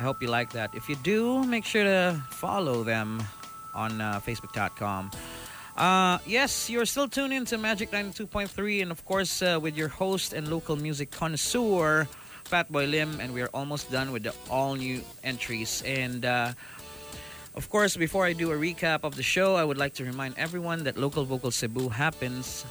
I 0.00 0.02
hope 0.02 0.22
you 0.22 0.28
like 0.28 0.48
that. 0.56 0.74
If 0.74 0.88
you 0.88 0.96
do, 0.96 1.44
make 1.44 1.66
sure 1.66 1.84
to 1.84 2.16
follow 2.30 2.82
them 2.84 3.22
on 3.74 4.00
uh, 4.00 4.18
Facebook.com. 4.24 5.10
Uh, 5.76 6.16
yes, 6.24 6.70
you're 6.70 6.86
still 6.86 7.06
tuned 7.06 7.34
in 7.34 7.44
to 7.44 7.58
Magic 7.58 7.90
92.3, 7.90 8.80
and 8.80 8.90
of 8.90 9.04
course, 9.04 9.42
uh, 9.42 9.58
with 9.60 9.76
your 9.76 9.88
host 9.88 10.32
and 10.32 10.48
local 10.48 10.74
music 10.74 11.10
connoisseur, 11.10 12.08
Phat 12.44 12.72
Boy 12.72 12.86
Lim, 12.86 13.20
and 13.20 13.34
we 13.34 13.42
are 13.42 13.52
almost 13.52 13.92
done 13.92 14.10
with 14.10 14.22
the 14.22 14.32
all 14.48 14.74
new 14.74 15.02
entries. 15.22 15.82
And 15.84 16.24
uh, 16.24 16.54
of 17.54 17.68
course, 17.68 17.94
before 17.94 18.24
I 18.24 18.32
do 18.32 18.52
a 18.52 18.56
recap 18.56 19.04
of 19.04 19.16
the 19.16 19.22
show, 19.22 19.56
I 19.56 19.64
would 19.64 19.76
like 19.76 19.92
to 20.00 20.04
remind 20.06 20.32
everyone 20.38 20.84
that 20.84 20.96
Local 20.96 21.26
Vocal 21.26 21.50
Cebu 21.50 21.90
happens 21.90 22.64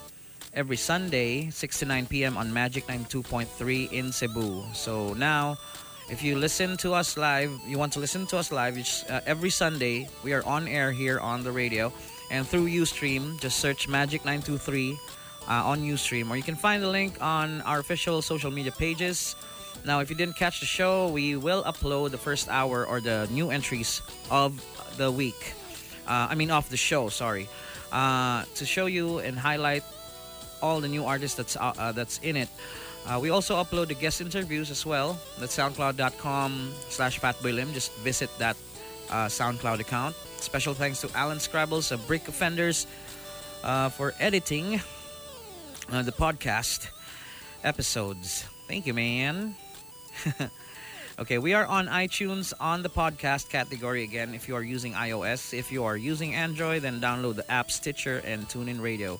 every 0.55 0.77
Sunday, 0.77 1.51
6 1.51 1.77
to 1.77 1.85
9 1.85 2.07
p.m. 2.07 2.37
on 2.37 2.51
Magic 2.51 2.87
92.3 2.87 3.91
in 3.91 4.11
Cebu. 4.11 4.63
So 4.73 5.13
now, 5.13 5.59
if 6.09 6.23
you 6.23 6.35
listen 6.35 6.75
to 6.77 6.93
us 6.93 7.17
live, 7.17 7.51
you 7.67 7.77
want 7.77 7.93
to 7.93 7.99
listen 7.99 8.25
to 8.27 8.37
us 8.37 8.51
live, 8.51 8.77
uh, 9.09 9.21
every 9.25 9.49
Sunday, 9.49 10.09
we 10.23 10.33
are 10.33 10.43
on 10.45 10.67
air 10.67 10.91
here 10.91 11.19
on 11.19 11.43
the 11.43 11.51
radio. 11.51 11.93
And 12.31 12.47
through 12.47 12.67
Ustream, 12.67 13.39
just 13.39 13.59
search 13.59 13.87
Magic 13.87 14.25
923 14.25 14.97
uh, 15.47 15.51
on 15.51 15.81
Ustream, 15.81 16.29
or 16.29 16.35
you 16.35 16.43
can 16.43 16.55
find 16.55 16.81
the 16.81 16.89
link 16.89 17.21
on 17.21 17.61
our 17.61 17.79
official 17.79 18.21
social 18.21 18.51
media 18.51 18.71
pages. 18.71 19.35
Now, 19.85 19.99
if 19.99 20.09
you 20.09 20.15
didn't 20.15 20.35
catch 20.35 20.59
the 20.59 20.65
show, 20.65 21.09
we 21.09 21.35
will 21.35 21.63
upload 21.63 22.11
the 22.11 22.17
first 22.17 22.49
hour 22.49 22.85
or 22.85 22.99
the 22.99 23.27
new 23.31 23.51
entries 23.51 24.01
of 24.29 24.59
the 24.97 25.11
week. 25.11 25.53
Uh, 26.07 26.27
I 26.29 26.35
mean, 26.35 26.51
of 26.51 26.69
the 26.69 26.77
show, 26.77 27.09
sorry. 27.09 27.47
Uh, 27.91 28.43
to 28.55 28.65
show 28.65 28.87
you 28.87 29.19
and 29.19 29.37
highlight 29.37 29.83
all 30.61 30.81
the 30.81 30.87
new 30.87 31.05
artists 31.05 31.37
that's 31.37 31.55
uh, 31.55 31.73
uh, 31.77 31.91
that's 31.91 32.19
in 32.19 32.35
it. 32.35 32.49
Uh, 33.05 33.19
we 33.19 33.29
also 33.29 33.55
upload 33.55 33.87
the 33.87 33.95
guest 33.95 34.21
interviews 34.21 34.69
as 34.69 34.85
well. 34.85 35.19
That's 35.39 35.55
soundcloud.com 35.57 36.71
slash 36.89 37.19
phatboylim. 37.19 37.73
Just 37.73 37.93
visit 37.97 38.29
that 38.37 38.55
uh, 39.09 39.25
SoundCloud 39.27 39.79
account. 39.79 40.15
Special 40.37 40.73
thanks 40.73 41.01
to 41.01 41.09
Allan 41.15 41.39
Scrabbles 41.39 41.91
of 41.91 42.05
Break 42.07 42.27
Offenders 42.27 42.87
uh, 43.63 43.89
for 43.89 44.13
editing 44.19 44.81
uh, 45.91 46.03
the 46.03 46.11
podcast 46.11 46.89
episodes. 47.63 48.45
Thank 48.67 48.85
you, 48.85 48.93
man. 48.93 49.55
okay, 51.19 51.37
we 51.37 51.53
are 51.53 51.65
on 51.65 51.87
iTunes 51.87 52.53
on 52.59 52.83
the 52.83 52.89
podcast 52.89 53.49
category 53.49 54.03
again 54.03 54.33
if 54.33 54.47
you 54.47 54.55
are 54.55 54.63
using 54.63 54.93
iOS. 54.93 55.57
If 55.57 55.71
you 55.71 55.83
are 55.83 55.97
using 55.97 56.35
Android, 56.35 56.83
then 56.83 57.01
download 57.01 57.35
the 57.35 57.49
app 57.51 57.71
Stitcher 57.71 58.21
and 58.23 58.47
TuneIn 58.47 58.81
Radio. 58.81 59.19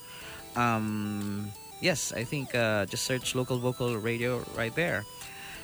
Um, 0.56 1.52
yes, 1.82 2.14
I 2.14 2.24
think 2.24 2.56
uh, 2.56 2.86
just 2.86 3.04
search 3.06 3.36
local 3.36 3.60
vocal 3.60 3.98
radio 3.98 4.44
right 4.56 4.74
there. 4.76 5.04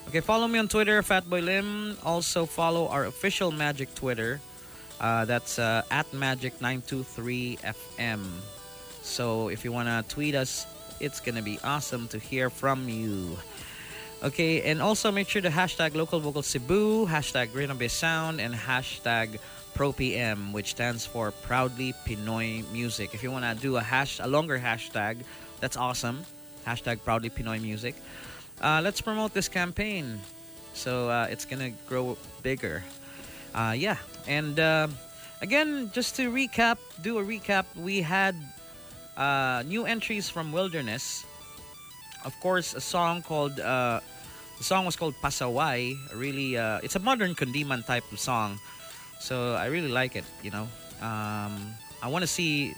Okay, 0.07 0.21
follow 0.21 0.47
me 0.47 0.59
on 0.59 0.67
Twitter, 0.67 1.01
Phat 1.01 1.27
Boy 1.29 1.41
Lim. 1.41 1.97
Also 2.03 2.45
follow 2.45 2.87
our 2.87 3.05
official 3.05 3.51
Magic 3.51 3.93
Twitter. 3.95 4.39
Uh, 5.01 5.25
that's 5.25 5.59
uh, 5.59 5.81
at 5.91 6.09
Magic923FM. 6.11 8.21
So 9.01 9.49
if 9.49 9.65
you 9.65 9.71
want 9.71 9.87
to 9.89 10.05
tweet 10.13 10.35
us, 10.35 10.67
it's 10.99 11.19
to 11.19 11.41
be 11.41 11.59
awesome 11.63 12.07
to 12.09 12.19
hear 12.19 12.49
from 12.49 12.87
you. 12.87 13.37
Okay, 14.23 14.61
and 14.63 14.81
also 14.81 15.11
make 15.11 15.27
sure 15.27 15.41
to 15.41 15.49
hashtag 15.49 15.93
local 15.93 16.19
vocal 16.19 16.41
Cebu, 16.41 17.05
hashtag 17.05 17.49
Grinabe 17.49 17.89
Sound, 17.89 18.39
and 18.39 18.55
hashtag 18.55 19.39
ProPM, 19.75 20.53
which 20.53 20.71
stands 20.71 21.05
for 21.05 21.31
Proudly 21.31 21.93
Pinoy 22.07 22.63
Music. 22.71 23.13
If 23.13 23.21
you 23.21 23.29
want 23.29 23.43
to 23.43 23.61
do 23.61 23.75
a 23.75 23.81
hash, 23.81 24.19
a 24.19 24.27
longer 24.27 24.57
hashtag, 24.57 25.17
that's 25.59 25.77
awesome. 25.77 26.25
Hashtag 26.65 27.03
Proudly 27.03 27.29
Pinoy 27.29 27.61
Music. 27.61 27.95
Uh, 28.61 28.81
let's 28.83 29.01
promote 29.01 29.33
this 29.33 29.47
campaign, 29.47 30.19
so 30.73 31.09
uh, 31.09 31.27
it's 31.29 31.45
gonna 31.45 31.71
grow 31.87 32.17
bigger. 32.41 32.83
Uh, 33.53 33.73
yeah, 33.75 33.97
and 34.27 34.59
uh, 34.59 34.87
again, 35.41 35.91
just 35.93 36.15
to 36.15 36.31
recap, 36.31 36.77
do 37.01 37.19
a 37.19 37.23
recap. 37.23 37.65
We 37.75 38.01
had 38.01 38.35
uh, 39.17 39.63
new 39.67 39.85
entries 39.85 40.29
from 40.29 40.51
Wilderness. 40.51 41.25
Of 42.23 42.33
course, 42.39 42.73
a 42.73 42.81
song 42.81 43.21
called 43.21 43.59
uh, 43.59 43.99
the 44.57 44.63
song 44.63 44.85
was 44.85 44.95
called 44.95 45.15
Pasaway. 45.21 45.95
Really, 46.13 46.55
it's 46.55 46.95
a 46.95 46.99
modern 46.99 47.35
Kundiman 47.35 47.85
type 47.85 48.09
of 48.11 48.19
song, 48.19 48.57
so 49.19 49.53
I 49.53 49.67
really 49.67 49.91
like 49.91 50.15
it. 50.15 50.25
You 50.41 50.51
know, 50.51 50.67
um, 51.01 51.75
I 52.01 52.07
want 52.07 52.23
to 52.23 52.27
see. 52.27 52.73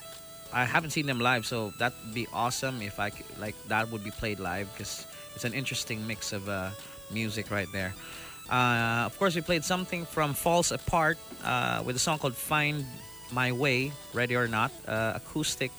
I 0.57 0.65
haven't 0.65 0.89
seen 0.89 1.05
them 1.05 1.19
live, 1.19 1.45
so 1.45 1.71
that'd 1.77 2.15
be 2.15 2.25
awesome 2.33 2.81
if 2.81 2.99
I 2.99 3.11
could, 3.11 3.27
like 3.39 3.53
that 3.67 3.91
would 3.91 4.03
be 4.03 4.09
played 4.09 4.39
live 4.39 4.67
because 4.73 5.05
it's 5.35 5.45
an 5.45 5.53
interesting 5.53 6.07
mix 6.07 6.33
of 6.33 6.49
uh, 6.49 6.71
music 7.11 7.51
right 7.51 7.67
there. 7.71 7.93
Uh, 8.49 9.05
of 9.05 9.13
course, 9.19 9.35
we 9.35 9.41
played 9.41 9.63
something 9.63 10.03
from 10.03 10.33
False 10.33 10.71
Apart 10.71 11.19
uh, 11.43 11.83
with 11.85 11.95
a 11.95 11.99
song 11.99 12.17
called 12.17 12.33
Find 12.33 12.85
My 13.31 13.51
Way, 13.51 13.91
Ready 14.15 14.35
or 14.35 14.47
Not, 14.47 14.71
uh, 14.87 15.13
acoustic 15.13 15.71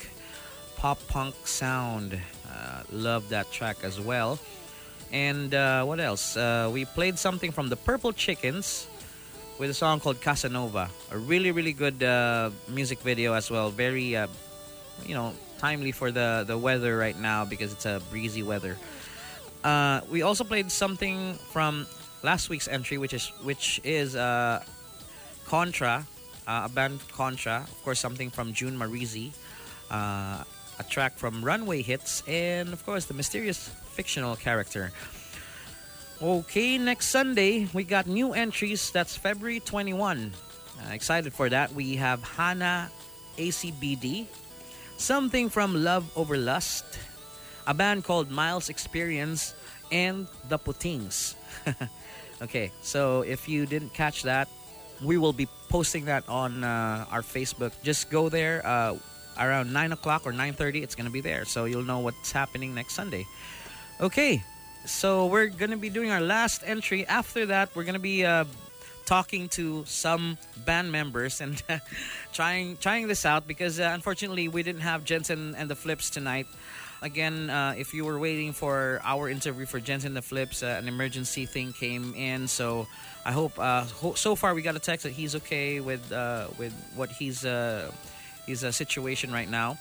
pop 0.76 0.98
punk 1.08 1.34
sound. 1.44 2.14
Uh, 2.14 2.82
love 2.92 3.28
that 3.30 3.50
track 3.50 3.78
as 3.82 3.98
well. 3.98 4.38
And 5.10 5.54
uh, 5.54 5.82
what 5.86 5.98
else? 5.98 6.36
We 6.72 6.84
played 6.84 7.18
something 7.18 7.50
from 7.50 7.68
the 7.68 7.76
Purple 7.76 8.12
Chickens 8.12 8.86
with 9.58 9.70
a 9.70 9.74
song 9.74 9.98
called 9.98 10.20
Casanova. 10.20 10.88
A 11.10 11.18
really, 11.18 11.50
really 11.50 11.72
good 11.72 11.98
music 12.68 13.00
video 13.00 13.32
as 13.32 13.50
well. 13.50 13.70
Very, 13.70 14.14
you 15.06 15.14
know, 15.14 15.32
timely 15.58 15.92
for 15.92 16.10
the, 16.10 16.44
the 16.46 16.56
weather 16.56 16.96
right 16.96 17.18
now 17.18 17.44
because 17.44 17.72
it's 17.72 17.86
a 17.86 18.00
breezy 18.10 18.42
weather. 18.42 18.76
Uh, 19.64 20.00
we 20.10 20.22
also 20.22 20.44
played 20.44 20.70
something 20.70 21.34
from 21.50 21.86
last 22.22 22.48
week's 22.48 22.68
entry, 22.68 22.98
which 22.98 23.12
is 23.12 23.28
which 23.42 23.80
is 23.84 24.14
uh, 24.16 24.62
Kontra, 25.46 26.06
uh, 26.46 26.62
a 26.64 26.68
band 26.68 27.00
Kontra. 27.12 27.62
Of 27.62 27.84
course, 27.84 27.98
something 27.98 28.30
from 28.30 28.52
June 28.52 28.78
Marieezy, 28.78 29.32
uh, 29.90 30.44
a 30.78 30.84
track 30.88 31.18
from 31.18 31.44
Runway 31.44 31.82
Hits, 31.82 32.22
and 32.26 32.72
of 32.72 32.84
course 32.86 33.06
the 33.06 33.14
mysterious 33.14 33.68
fictional 33.92 34.36
character. 34.36 34.92
Okay, 36.22 36.78
next 36.78 37.06
Sunday 37.08 37.68
we 37.72 37.84
got 37.84 38.06
new 38.06 38.32
entries. 38.32 38.90
That's 38.90 39.16
February 39.16 39.60
21. 39.60 40.32
Uh, 40.78 40.92
excited 40.92 41.32
for 41.32 41.48
that. 41.48 41.72
We 41.72 41.96
have 41.96 42.22
Hana 42.22 42.90
ACBD, 43.36 44.26
something 44.98 45.48
from 45.48 45.84
Love 45.84 46.10
Over 46.16 46.36
Lust, 46.36 46.84
a 47.66 47.72
band 47.72 48.04
called 48.04 48.30
Miles 48.30 48.68
Experience, 48.68 49.54
and 49.90 50.26
The 50.48 50.58
Putings. 50.58 51.34
okay, 52.42 52.70
so 52.82 53.22
if 53.22 53.48
you 53.48 53.64
didn't 53.64 53.94
catch 53.94 54.24
that, 54.24 54.48
we 55.02 55.16
will 55.16 55.32
be 55.32 55.48
posting 55.68 56.04
that 56.06 56.28
on 56.28 56.64
uh, 56.64 57.06
our 57.10 57.22
Facebook. 57.22 57.72
Just 57.82 58.10
go 58.10 58.28
there 58.28 58.66
uh, 58.66 58.96
around 59.38 59.72
9 59.72 59.92
o'clock 59.92 60.26
or 60.26 60.32
9.30. 60.32 60.82
It's 60.82 60.94
going 60.94 61.06
to 61.06 61.12
be 61.12 61.20
there, 61.20 61.44
so 61.44 61.64
you'll 61.64 61.84
know 61.84 62.00
what's 62.00 62.32
happening 62.32 62.74
next 62.74 62.94
Sunday. 62.94 63.24
Okay, 64.00 64.42
so 64.84 65.26
we're 65.26 65.46
going 65.46 65.70
to 65.70 65.76
be 65.76 65.90
doing 65.90 66.10
our 66.10 66.20
last 66.20 66.62
entry. 66.66 67.06
After 67.06 67.46
that, 67.46 67.74
we're 67.74 67.84
going 67.84 67.94
to 67.94 68.00
be 68.00 68.24
uh, 68.24 68.44
talking 69.08 69.48
to 69.48 69.84
some 69.86 70.36
band 70.66 70.92
members 70.92 71.40
and 71.40 71.62
trying 72.32 72.76
trying 72.76 73.08
this 73.08 73.24
out 73.24 73.48
because 73.48 73.80
uh, 73.80 73.90
unfortunately 73.94 74.48
we 74.48 74.62
didn't 74.62 74.82
have 74.82 75.02
Jensen 75.04 75.54
and 75.56 75.70
the 75.70 75.74
Flips 75.74 76.10
tonight. 76.10 76.46
Again, 77.00 77.48
uh, 77.48 77.74
if 77.78 77.94
you 77.94 78.04
were 78.04 78.18
waiting 78.18 78.52
for 78.52 79.00
our 79.04 79.30
interview 79.30 79.64
for 79.64 79.80
Jensen 79.80 80.08
and 80.08 80.16
the 80.16 80.22
Flips, 80.22 80.62
uh, 80.62 80.76
an 80.78 80.88
emergency 80.88 81.46
thing 81.46 81.72
came 81.72 82.12
in. 82.14 82.48
So 82.48 82.86
I 83.24 83.32
hope 83.32 83.54
ho- 83.56 84.14
so 84.14 84.34
far 84.34 84.52
we 84.52 84.60
got 84.62 84.76
a 84.76 84.80
text 84.90 85.04
that 85.04 85.12
he's 85.12 85.34
okay 85.36 85.80
with 85.80 86.04
with 86.58 86.74
what 86.94 87.10
he's 87.10 87.46
his 88.48 88.64
uh, 88.64 88.72
situation 88.72 89.32
right 89.32 89.48
now. 89.48 89.78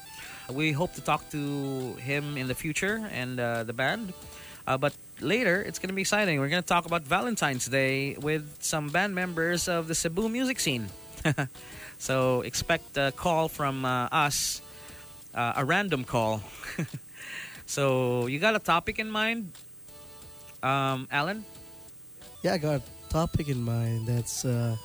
We 0.51 0.71
hope 0.71 0.93
to 0.93 1.01
talk 1.01 1.27
to 1.31 1.93
him 1.95 2.37
in 2.37 2.47
the 2.47 2.55
future 2.55 3.09
and 3.11 3.39
uh, 3.39 3.63
the 3.63 3.73
band. 3.73 4.13
Uh, 4.67 4.77
but 4.77 4.93
later, 5.21 5.61
it's 5.61 5.79
going 5.79 5.87
to 5.87 5.95
be 5.95 6.01
exciting. 6.01 6.39
We're 6.39 6.49
going 6.49 6.61
to 6.61 6.67
talk 6.67 6.85
about 6.85 7.03
Valentine's 7.03 7.65
Day 7.67 8.17
with 8.19 8.57
some 8.59 8.89
band 8.89 9.15
members 9.15 9.69
of 9.69 9.87
the 9.87 9.95
Cebu 9.95 10.27
music 10.27 10.59
scene. 10.59 10.89
so 11.97 12.41
expect 12.41 12.97
a 12.97 13.13
call 13.15 13.47
from 13.47 13.85
uh, 13.85 14.11
us, 14.11 14.61
uh, 15.33 15.53
a 15.55 15.63
random 15.63 16.03
call. 16.03 16.43
so 17.65 18.27
you 18.27 18.39
got 18.39 18.55
a 18.55 18.59
topic 18.59 18.99
in 18.99 19.09
mind, 19.09 19.53
um, 20.61 21.07
Allan? 21.11 21.45
Yeah, 22.43 22.53
I 22.53 22.57
got 22.57 22.81
a 22.81 22.83
topic 23.09 23.47
in 23.47 23.63
mind 23.63 24.05
that's 24.05 24.43
uh, 24.43 24.75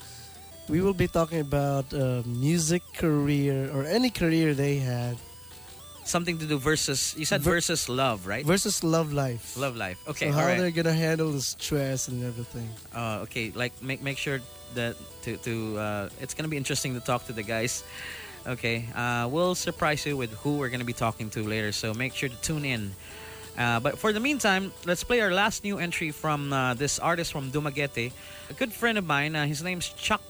we 0.68 0.80
will 0.80 0.94
be 0.94 1.08
talking 1.08 1.40
about 1.40 1.92
uh, 1.92 2.22
music 2.24 2.82
career 2.94 3.68
or 3.74 3.84
any 3.84 4.10
career 4.10 4.54
they 4.54 4.76
had 4.76 5.18
Something 6.04 6.38
to 6.38 6.46
do 6.46 6.58
versus 6.58 7.14
you 7.16 7.24
said 7.24 7.42
Ver- 7.42 7.52
versus 7.52 7.88
love, 7.88 8.26
right? 8.26 8.44
versus 8.44 8.82
love 8.82 9.12
life. 9.12 9.56
love 9.56 9.76
life. 9.76 9.98
Okay, 10.08 10.26
so 10.28 10.32
how 10.32 10.46
right. 10.46 10.58
they're 10.58 10.70
gonna 10.72 10.92
handle 10.92 11.30
the 11.30 11.40
stress 11.40 12.08
and 12.08 12.24
everything. 12.24 12.68
Uh, 12.94 13.20
okay, 13.22 13.52
like 13.54 13.72
make 13.82 14.02
make 14.02 14.18
sure 14.18 14.40
that 14.74 14.96
to 15.22 15.36
to 15.38 15.78
uh, 15.78 16.08
it's 16.20 16.34
gonna 16.34 16.48
be 16.48 16.56
interesting 16.56 16.94
to 16.94 17.00
talk 17.00 17.26
to 17.26 17.32
the 17.32 17.42
guys. 17.42 17.84
Okay, 18.46 18.86
uh, 18.96 19.28
we'll 19.30 19.54
surprise 19.54 20.04
you 20.04 20.16
with 20.16 20.32
who 20.42 20.58
we're 20.58 20.70
gonna 20.70 20.84
be 20.84 20.92
talking 20.92 21.30
to 21.30 21.46
later, 21.46 21.70
so 21.70 21.94
make 21.94 22.14
sure 22.14 22.28
to 22.28 22.40
tune 22.42 22.64
in. 22.64 22.90
Uh, 23.56 23.78
but 23.78 23.98
for 23.98 24.12
the 24.12 24.20
meantime, 24.20 24.72
let's 24.86 25.04
play 25.04 25.20
our 25.20 25.30
last 25.30 25.62
new 25.62 25.78
entry 25.78 26.10
from 26.10 26.52
uh, 26.52 26.74
this 26.74 26.98
artist 26.98 27.30
from 27.30 27.52
Dumaguete, 27.52 28.10
a 28.50 28.52
good 28.54 28.72
friend 28.72 28.98
of 28.98 29.04
mine. 29.04 29.36
Uh, 29.36 29.46
his 29.46 29.62
name's 29.62 29.90
Chuck, 29.90 30.24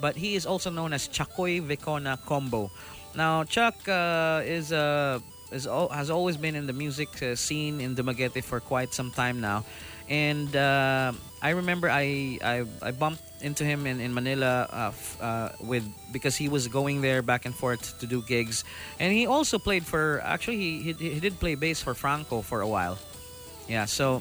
but 0.00 0.14
he 0.16 0.36
is 0.36 0.46
also 0.46 0.70
known 0.70 0.92
as 0.92 1.08
Chuckoy 1.08 1.60
Vicuña 1.60 2.22
Combo. 2.24 2.70
Now, 3.16 3.44
Chuck 3.44 3.74
uh, 3.88 4.42
is 4.44 4.72
uh, 4.72 5.20
is 5.50 5.64
has 5.64 6.10
always 6.10 6.36
been 6.36 6.54
in 6.54 6.66
the 6.66 6.74
music 6.76 7.08
uh, 7.22 7.34
scene 7.34 7.80
in 7.80 7.96
Dumaguete 7.96 8.44
for 8.44 8.60
quite 8.60 8.92
some 8.92 9.10
time 9.10 9.40
now, 9.40 9.64
and 10.08 10.54
uh, 10.54 11.12
I 11.40 11.50
remember 11.56 11.88
I, 11.88 12.38
I 12.44 12.64
I 12.82 12.90
bumped 12.92 13.24
into 13.40 13.64
him 13.64 13.86
in 13.86 14.00
in 14.00 14.12
Manila 14.12 14.68
uh, 14.68 14.92
f- 14.92 15.16
uh, 15.22 15.48
with 15.64 15.88
because 16.12 16.36
he 16.36 16.52
was 16.52 16.68
going 16.68 17.00
there 17.00 17.22
back 17.22 17.46
and 17.46 17.54
forth 17.54 17.98
to 18.00 18.06
do 18.06 18.20
gigs, 18.20 18.64
and 19.00 19.12
he 19.12 19.26
also 19.26 19.58
played 19.58 19.86
for 19.86 20.20
actually 20.20 20.58
he 20.58 20.92
he, 20.92 21.16
he 21.16 21.20
did 21.20 21.40
play 21.40 21.54
bass 21.56 21.80
for 21.80 21.94
Franco 21.94 22.42
for 22.42 22.60
a 22.60 22.68
while, 22.68 22.98
yeah. 23.66 23.86
So 23.86 24.20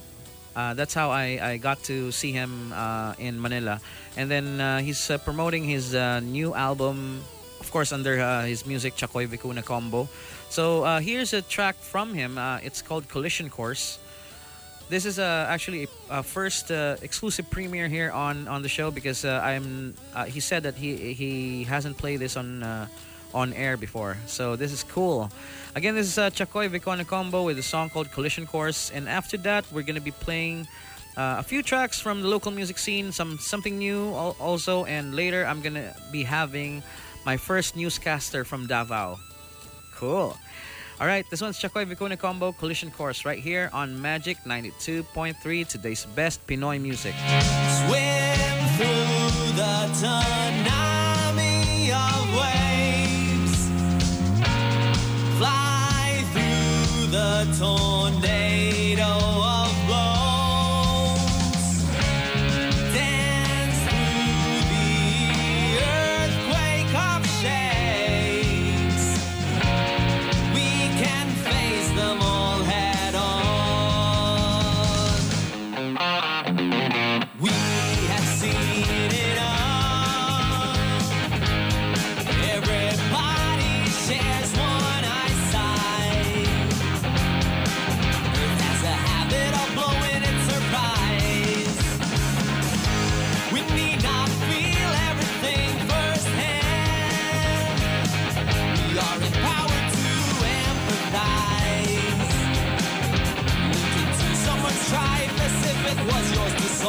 uh, 0.55 0.73
that's 0.73 0.93
how 0.93 1.11
I, 1.11 1.37
I 1.43 1.57
got 1.57 1.83
to 1.91 2.15
see 2.15 2.31
him 2.31 2.71
in 3.19 3.41
Manila. 3.41 3.81
And 4.15 4.31
then 4.31 4.79
he's 4.79 5.11
promoting 5.25 5.65
his 5.67 5.91
new 6.23 6.55
album, 6.55 7.19
of 7.65 7.71
course, 7.71 7.91
under 7.91 8.21
uh, 8.21 8.43
his 8.43 8.65
music, 8.65 8.95
Chuckoy 8.95 9.27
Vicuña 9.27 9.65
Combo. 9.65 10.07
So 10.49 10.83
uh, 10.83 10.99
here's 10.99 11.33
a 11.33 11.41
track 11.41 11.75
from 11.75 12.13
him. 12.13 12.37
Uh, 12.37 12.59
it's 12.61 12.81
called 12.83 13.09
Collision 13.09 13.49
Course. 13.49 13.97
This 14.87 15.05
is 15.05 15.17
uh, 15.17 15.47
actually 15.49 15.87
a, 16.11 16.21
first 16.21 16.69
uh, 16.69 16.97
exclusive 17.01 17.49
premiere 17.49 17.87
here 17.87 18.11
on, 18.11 18.47
on 18.47 18.61
the 18.61 18.69
show 18.69 18.91
because 18.91 19.25
uh, 19.25 19.41
I'm. 19.43 19.95
He 20.27 20.39
said 20.39 20.61
that 20.63 20.75
he 20.75 21.13
he 21.13 21.63
hasn't 21.63 21.97
played 21.97 22.19
this 22.19 22.37
on 22.37 22.63
on 23.33 23.51
air 23.53 23.77
before, 23.77 24.15
so 24.27 24.55
this 24.55 24.71
is 24.71 24.83
cool. 24.83 25.31
Again, 25.73 25.95
this 25.95 26.07
is 26.07 26.17
uh, 26.17 26.29
Chuckoy 26.29 26.69
Vicuña 26.69 27.05
Combo 27.05 27.43
with 27.43 27.57
a 27.57 27.63
song 27.63 27.89
called 27.89 28.11
Collision 28.11 28.45
Course, 28.45 28.91
and 28.95 29.09
after 29.09 29.37
that, 29.37 29.65
we're 29.73 29.87
gonna 29.89 30.07
be 30.11 30.15
playing 30.27 30.67
uh, 31.17 31.35
a 31.39 31.43
few 31.43 31.63
tracks 31.63 31.99
from 31.99 32.21
the 32.21 32.27
local 32.27 32.51
music 32.51 32.77
scene, 32.77 33.11
some 33.11 33.39
something 33.39 33.77
new 33.77 34.13
also, 34.39 34.85
and 34.85 35.15
later 35.15 35.45
I'm 35.45 35.61
gonna 35.61 35.95
be 36.11 36.23
having 36.23 36.83
my 37.25 37.37
first 37.37 37.75
newscaster 37.75 38.45
from 38.45 38.67
Davao. 38.67 39.19
Cool. 39.95 40.37
All 40.99 41.07
right, 41.07 41.25
this 41.29 41.41
one's 41.41 41.59
Chuckoy 41.59 41.85
Vicuña 41.85 42.17
Combo 42.17 42.53
Collision 42.53 42.89
Course 42.91 43.25
right 43.25 43.39
here 43.39 43.69
on 43.73 44.01
Magic 44.01 44.37
92.3, 44.45 45.67
today's 45.67 46.05
best 46.15 46.47
Pinoy 46.47 46.79
music. 46.79 47.13
Swim 47.15 48.59
through 48.77 49.51
the 49.59 49.89
tsunami 49.91 51.91
of 51.91 52.29
waves. 52.39 53.67
Fly 55.37 56.23
through 56.31 57.11
the 57.11 57.45
tornado 57.59 59.11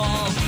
yours 0.07 0.46